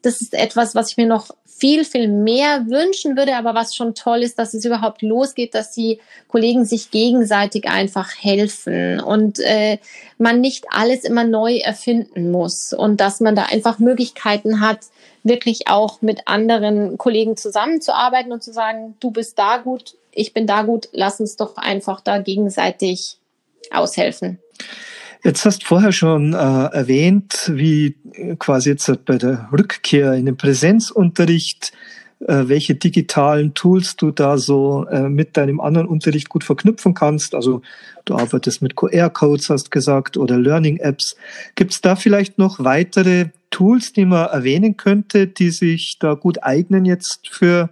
das 0.04 0.20
ist 0.20 0.34
etwas, 0.34 0.74
was 0.74 0.90
ich 0.90 0.96
mir 0.96 1.06
noch 1.06 1.30
viel, 1.46 1.84
viel 1.84 2.08
mehr 2.08 2.66
wünschen 2.66 3.16
würde, 3.16 3.36
aber 3.36 3.54
was 3.54 3.74
schon 3.74 3.94
toll 3.94 4.22
ist, 4.22 4.38
dass 4.38 4.54
es 4.54 4.64
überhaupt 4.64 5.02
losgeht, 5.02 5.54
dass 5.54 5.70
die 5.70 6.00
Kollegen 6.28 6.64
sich 6.64 6.90
gegenseitig 6.90 7.68
einfach 7.68 8.10
helfen 8.18 9.00
und 9.00 9.38
äh, 9.38 9.78
man 10.18 10.40
nicht 10.40 10.66
alles 10.70 11.04
immer 11.04 11.24
neu 11.24 11.58
erfinden 11.58 12.30
muss 12.30 12.72
und 12.72 13.00
dass 13.00 13.20
man 13.20 13.36
da 13.36 13.44
einfach 13.44 13.78
Möglichkeiten 13.78 14.60
hat, 14.60 14.80
wirklich 15.22 15.68
auch 15.68 16.02
mit 16.02 16.26
anderen 16.26 16.98
Kollegen 16.98 17.36
zusammenzuarbeiten 17.36 18.32
und 18.32 18.42
zu 18.42 18.52
sagen, 18.52 18.96
du 19.00 19.10
bist 19.10 19.38
da 19.38 19.58
gut, 19.58 19.94
ich 20.10 20.34
bin 20.34 20.46
da 20.46 20.62
gut, 20.62 20.88
lass 20.92 21.20
uns 21.20 21.36
doch 21.36 21.56
einfach 21.56 22.00
da 22.00 22.18
gegenseitig 22.18 23.16
aushelfen. 23.70 24.38
Jetzt 25.24 25.46
hast 25.46 25.62
du 25.62 25.66
vorher 25.66 25.92
schon 25.92 26.34
äh, 26.34 26.36
erwähnt, 26.36 27.50
wie 27.54 27.96
quasi 28.38 28.68
jetzt 28.68 29.06
bei 29.06 29.16
der 29.16 29.48
Rückkehr 29.50 30.12
in 30.12 30.26
den 30.26 30.36
Präsenzunterricht, 30.36 31.72
äh, 32.20 32.42
welche 32.48 32.74
digitalen 32.74 33.54
Tools 33.54 33.96
du 33.96 34.10
da 34.10 34.36
so 34.36 34.84
äh, 34.84 35.08
mit 35.08 35.38
deinem 35.38 35.60
anderen 35.60 35.88
Unterricht 35.88 36.28
gut 36.28 36.44
verknüpfen 36.44 36.92
kannst. 36.92 37.34
Also 37.34 37.62
du 38.04 38.16
arbeitest 38.16 38.60
mit 38.60 38.76
QR-Codes, 38.76 39.48
hast 39.48 39.70
gesagt, 39.70 40.18
oder 40.18 40.38
Learning-Apps. 40.38 41.16
Gibt 41.54 41.72
es 41.72 41.80
da 41.80 41.96
vielleicht 41.96 42.36
noch 42.36 42.62
weitere 42.62 43.30
Tools, 43.48 43.94
die 43.94 44.04
man 44.04 44.28
erwähnen 44.28 44.76
könnte, 44.76 45.26
die 45.26 45.48
sich 45.48 45.98
da 45.98 46.12
gut 46.12 46.42
eignen 46.42 46.84
jetzt 46.84 47.30
für 47.30 47.70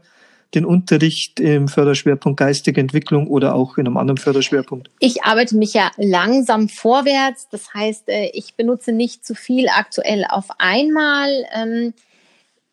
den 0.54 0.64
Unterricht 0.64 1.40
im 1.40 1.68
Förderschwerpunkt 1.68 2.38
geistige 2.38 2.80
Entwicklung 2.80 3.26
oder 3.26 3.54
auch 3.54 3.78
in 3.78 3.86
einem 3.86 3.96
anderen 3.96 4.18
Förderschwerpunkt? 4.18 4.90
Ich 4.98 5.24
arbeite 5.24 5.56
mich 5.56 5.74
ja 5.74 5.90
langsam 5.96 6.68
vorwärts. 6.68 7.48
Das 7.50 7.72
heißt, 7.74 8.08
äh, 8.08 8.30
ich 8.34 8.54
benutze 8.54 8.92
nicht 8.92 9.24
zu 9.24 9.34
viel 9.34 9.68
aktuell 9.68 10.24
auf 10.28 10.48
einmal. 10.58 11.30
Ähm, 11.54 11.94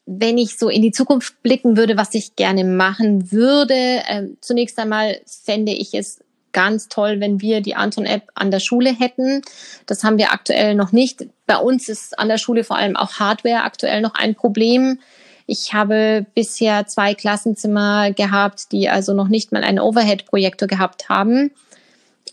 wenn 0.05 0.37
ich 0.39 0.57
so 0.57 0.69
in 0.69 0.81
die 0.81 0.91
Zukunft 0.91 1.41
blicken 1.43 1.77
würde, 1.77 1.95
was 1.95 2.13
ich 2.15 2.35
gerne 2.35 2.63
machen 2.63 3.31
würde, 3.31 4.01
ähm, 4.09 4.37
zunächst 4.41 4.79
einmal 4.79 5.21
fände 5.25 5.71
ich 5.71 5.93
es 5.93 6.19
ganz 6.51 6.87
toll, 6.87 7.19
wenn 7.19 7.41
wir 7.41 7.61
die 7.61 7.75
Anton-App 7.75 8.23
an 8.33 8.49
der 8.49 8.59
Schule 8.59 8.89
hätten. 8.91 9.43
Das 9.85 10.03
haben 10.03 10.17
wir 10.17 10.31
aktuell 10.31 10.73
noch 10.73 10.91
nicht. 10.91 11.27
Bei 11.45 11.57
uns 11.57 11.89
ist 11.89 12.17
an 12.17 12.27
der 12.27 12.39
Schule 12.39 12.63
vor 12.63 12.77
allem 12.77 12.95
auch 12.95 13.19
Hardware 13.19 13.63
aktuell 13.63 14.01
noch 14.01 14.15
ein 14.15 14.33
Problem. 14.33 14.99
Ich 15.51 15.73
habe 15.73 16.27
bisher 16.35 16.85
zwei 16.85 17.15
Klassenzimmer 17.15 18.11
gehabt, 18.11 18.71
die 18.71 18.87
also 18.87 19.15
noch 19.15 19.29
nicht 19.29 19.51
mal 19.51 19.63
einen 19.63 19.79
Overhead-Projektor 19.79 20.67
gehabt 20.67 21.09
haben. 21.09 21.49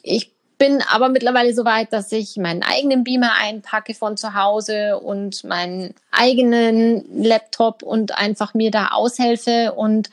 Ich 0.02 0.32
bin 0.58 0.82
aber 0.82 1.08
mittlerweile 1.08 1.54
so 1.54 1.64
weit, 1.64 1.94
dass 1.94 2.12
ich 2.12 2.36
meinen 2.36 2.62
eigenen 2.62 3.04
Beamer 3.04 3.32
einpacke 3.40 3.94
von 3.94 4.18
zu 4.18 4.34
Hause 4.34 5.00
und 5.00 5.44
meinen 5.44 5.94
eigenen 6.10 7.06
Laptop 7.24 7.82
und 7.82 8.18
einfach 8.18 8.52
mir 8.52 8.70
da 8.70 8.88
aushelfe 8.88 9.72
und 9.72 10.10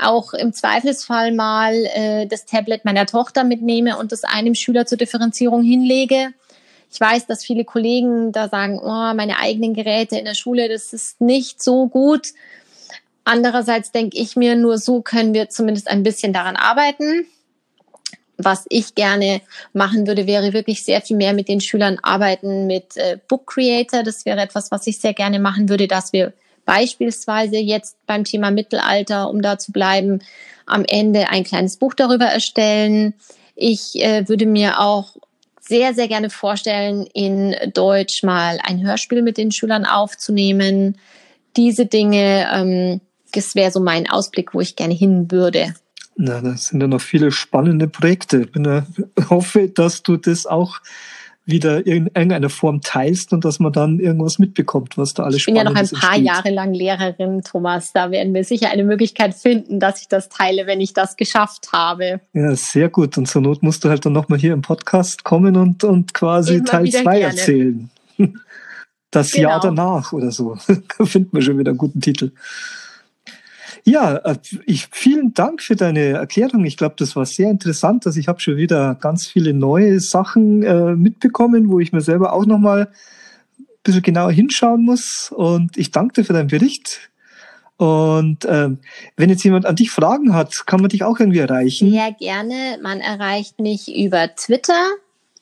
auch 0.00 0.32
im 0.32 0.54
Zweifelsfall 0.54 1.32
mal 1.32 1.74
äh, 1.74 2.26
das 2.26 2.46
Tablet 2.46 2.86
meiner 2.86 3.04
Tochter 3.04 3.44
mitnehme 3.44 3.98
und 3.98 4.12
das 4.12 4.24
einem 4.24 4.54
Schüler 4.54 4.86
zur 4.86 4.96
Differenzierung 4.96 5.62
hinlege. 5.62 6.32
Ich 6.92 7.00
weiß, 7.00 7.26
dass 7.26 7.44
viele 7.44 7.64
Kollegen 7.64 8.32
da 8.32 8.48
sagen, 8.48 8.78
oh, 8.78 9.14
meine 9.14 9.38
eigenen 9.38 9.74
Geräte 9.74 10.18
in 10.18 10.24
der 10.24 10.34
Schule, 10.34 10.68
das 10.68 10.92
ist 10.92 11.20
nicht 11.20 11.62
so 11.62 11.88
gut. 11.88 12.28
Andererseits 13.24 13.90
denke 13.90 14.16
ich 14.16 14.36
mir, 14.36 14.54
nur 14.54 14.78
so 14.78 15.02
können 15.02 15.34
wir 15.34 15.48
zumindest 15.48 15.88
ein 15.88 16.02
bisschen 16.02 16.32
daran 16.32 16.56
arbeiten. 16.56 17.26
Was 18.38 18.66
ich 18.68 18.94
gerne 18.94 19.40
machen 19.72 20.06
würde, 20.06 20.26
wäre 20.26 20.52
wirklich 20.52 20.84
sehr 20.84 21.00
viel 21.00 21.16
mehr 21.16 21.32
mit 21.32 21.48
den 21.48 21.60
Schülern 21.60 21.98
arbeiten 22.02 22.66
mit 22.66 22.96
äh, 22.96 23.18
Book 23.26 23.46
Creator. 23.46 24.02
Das 24.02 24.26
wäre 24.26 24.40
etwas, 24.40 24.70
was 24.70 24.86
ich 24.86 24.98
sehr 24.98 25.14
gerne 25.14 25.40
machen 25.40 25.68
würde, 25.68 25.88
dass 25.88 26.12
wir 26.12 26.34
beispielsweise 26.66 27.56
jetzt 27.56 27.96
beim 28.06 28.24
Thema 28.24 28.50
Mittelalter, 28.50 29.30
um 29.30 29.40
da 29.40 29.58
zu 29.58 29.72
bleiben, 29.72 30.20
am 30.66 30.84
Ende 30.84 31.30
ein 31.30 31.44
kleines 31.44 31.78
Buch 31.78 31.94
darüber 31.94 32.26
erstellen. 32.26 33.14
Ich 33.54 34.00
äh, 34.02 34.28
würde 34.28 34.44
mir 34.44 34.80
auch 34.80 35.16
sehr, 35.66 35.94
sehr 35.94 36.08
gerne 36.08 36.30
vorstellen, 36.30 37.06
in 37.12 37.54
Deutsch 37.72 38.22
mal 38.22 38.58
ein 38.62 38.86
Hörspiel 38.86 39.22
mit 39.22 39.36
den 39.36 39.50
Schülern 39.50 39.84
aufzunehmen. 39.84 40.96
Diese 41.56 41.86
Dinge, 41.86 42.48
ähm, 42.52 43.00
das 43.32 43.54
wäre 43.54 43.70
so 43.70 43.80
mein 43.80 44.08
Ausblick, 44.08 44.54
wo 44.54 44.60
ich 44.60 44.76
gerne 44.76 44.94
hin 44.94 45.30
würde. 45.30 45.74
Na, 46.16 46.40
da 46.40 46.56
sind 46.56 46.80
ja 46.80 46.86
noch 46.86 47.00
viele 47.00 47.30
spannende 47.30 47.88
Projekte. 47.88 48.42
Ich 48.42 48.52
bin, 48.52 48.64
äh, 48.64 48.82
hoffe, 49.28 49.68
dass 49.68 50.02
du 50.02 50.16
das 50.16 50.46
auch 50.46 50.78
wieder 51.46 51.86
in 51.86 52.06
irgendeiner 52.06 52.50
Form 52.50 52.80
teilst 52.80 53.32
und 53.32 53.44
dass 53.44 53.60
man 53.60 53.72
dann 53.72 54.00
irgendwas 54.00 54.40
mitbekommt, 54.40 54.98
was 54.98 55.14
da 55.14 55.22
alles 55.22 55.38
Ich 55.38 55.46
bin 55.46 55.54
ja 55.54 55.62
noch 55.62 55.76
ein 55.76 55.88
paar 55.88 56.14
entsteht. 56.14 56.24
Jahre 56.24 56.50
lang 56.50 56.74
Lehrerin, 56.74 57.42
Thomas. 57.42 57.92
Da 57.92 58.10
werden 58.10 58.34
wir 58.34 58.42
sicher 58.42 58.70
eine 58.70 58.82
Möglichkeit 58.82 59.34
finden, 59.34 59.78
dass 59.78 60.00
ich 60.00 60.08
das 60.08 60.28
teile, 60.28 60.66
wenn 60.66 60.80
ich 60.80 60.92
das 60.92 61.16
geschafft 61.16 61.68
habe. 61.72 62.20
Ja, 62.32 62.54
sehr 62.56 62.88
gut. 62.88 63.16
Und 63.16 63.26
zur 63.26 63.42
Not 63.42 63.62
musst 63.62 63.84
du 63.84 63.88
halt 63.88 64.04
dann 64.04 64.12
nochmal 64.12 64.40
hier 64.40 64.52
im 64.52 64.62
Podcast 64.62 65.22
kommen 65.22 65.56
und, 65.56 65.84
und 65.84 66.12
quasi 66.14 66.56
Immer 66.56 66.64
Teil 66.64 66.90
2 66.90 67.20
erzählen. 67.20 67.90
Das 69.12 69.30
genau. 69.30 69.50
Jahr 69.50 69.60
danach 69.60 70.12
oder 70.12 70.30
so. 70.30 70.58
da 70.98 71.04
finden 71.06 71.30
wir 71.32 71.40
schon 71.40 71.58
wieder 71.58 71.70
einen 71.70 71.78
guten 71.78 72.00
Titel. 72.00 72.32
Ja, 73.88 74.16
äh, 74.16 74.36
ich, 74.66 74.88
vielen 74.90 75.32
Dank 75.32 75.62
für 75.62 75.76
deine 75.76 76.08
Erklärung. 76.08 76.64
Ich 76.64 76.76
glaube, 76.76 76.96
das 76.98 77.14
war 77.14 77.24
sehr 77.24 77.48
interessant. 77.48 78.04
Also 78.04 78.18
ich 78.18 78.26
habe 78.26 78.40
schon 78.40 78.56
wieder 78.56 78.96
ganz 78.96 79.28
viele 79.28 79.54
neue 79.54 80.00
Sachen 80.00 80.64
äh, 80.64 80.96
mitbekommen, 80.96 81.70
wo 81.70 81.78
ich 81.78 81.92
mir 81.92 82.00
selber 82.00 82.32
auch 82.32 82.46
nochmal 82.46 82.88
ein 83.60 83.66
bisschen 83.84 84.02
genauer 84.02 84.32
hinschauen 84.32 84.82
muss. 84.84 85.32
Und 85.34 85.76
ich 85.76 85.92
danke 85.92 86.14
dir 86.14 86.24
für 86.24 86.32
deinen 86.32 86.48
Bericht. 86.48 87.10
Und 87.76 88.44
ähm, 88.48 88.78
wenn 89.16 89.30
jetzt 89.30 89.44
jemand 89.44 89.66
an 89.66 89.76
dich 89.76 89.92
Fragen 89.92 90.34
hat, 90.34 90.66
kann 90.66 90.80
man 90.80 90.88
dich 90.88 91.04
auch 91.04 91.20
irgendwie 91.20 91.38
erreichen? 91.38 91.92
Sehr 91.92 92.10
gerne. 92.10 92.78
Man 92.82 93.00
erreicht 93.00 93.60
mich 93.60 93.94
über 93.94 94.34
Twitter 94.34 94.82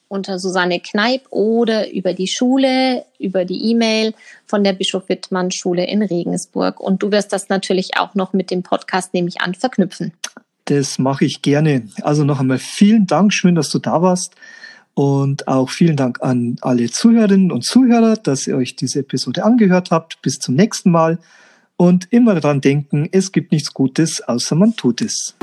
unter 0.08 0.38
Susanne 0.38 0.80
Kneip 0.80 1.22
oder 1.30 1.92
über 1.92 2.12
die 2.12 2.28
Schule, 2.28 3.04
über 3.18 3.44
die 3.44 3.70
E-Mail 3.70 4.14
von 4.46 4.62
der 4.62 4.72
Bischof 4.72 5.08
Wittmann 5.08 5.50
Schule 5.50 5.86
in 5.86 6.02
Regensburg. 6.02 6.80
Und 6.80 7.02
du 7.02 7.10
wirst 7.10 7.32
das 7.32 7.48
natürlich 7.48 7.96
auch 7.98 8.14
noch 8.14 8.32
mit 8.32 8.50
dem 8.50 8.62
Podcast, 8.62 9.14
nehme 9.14 9.28
ich 9.28 9.40
an, 9.40 9.54
verknüpfen. 9.54 10.12
Das 10.66 10.98
mache 10.98 11.24
ich 11.24 11.42
gerne. 11.42 11.88
Also 12.02 12.24
noch 12.24 12.40
einmal 12.40 12.58
vielen 12.58 13.06
Dank, 13.06 13.32
schön, 13.32 13.54
dass 13.54 13.70
du 13.70 13.78
da 13.78 14.00
warst. 14.02 14.34
Und 14.94 15.48
auch 15.48 15.70
vielen 15.70 15.96
Dank 15.96 16.22
an 16.22 16.56
alle 16.60 16.88
Zuhörerinnen 16.88 17.50
und 17.50 17.64
Zuhörer, 17.64 18.16
dass 18.16 18.46
ihr 18.46 18.56
euch 18.56 18.76
diese 18.76 19.00
Episode 19.00 19.44
angehört 19.44 19.90
habt. 19.90 20.22
Bis 20.22 20.38
zum 20.38 20.54
nächsten 20.54 20.90
Mal. 20.90 21.18
Und 21.76 22.12
immer 22.12 22.36
daran 22.36 22.60
denken, 22.60 23.08
es 23.10 23.32
gibt 23.32 23.50
nichts 23.50 23.74
Gutes, 23.74 24.20
außer 24.20 24.54
man 24.54 24.76
tut 24.76 25.02
es. 25.02 25.34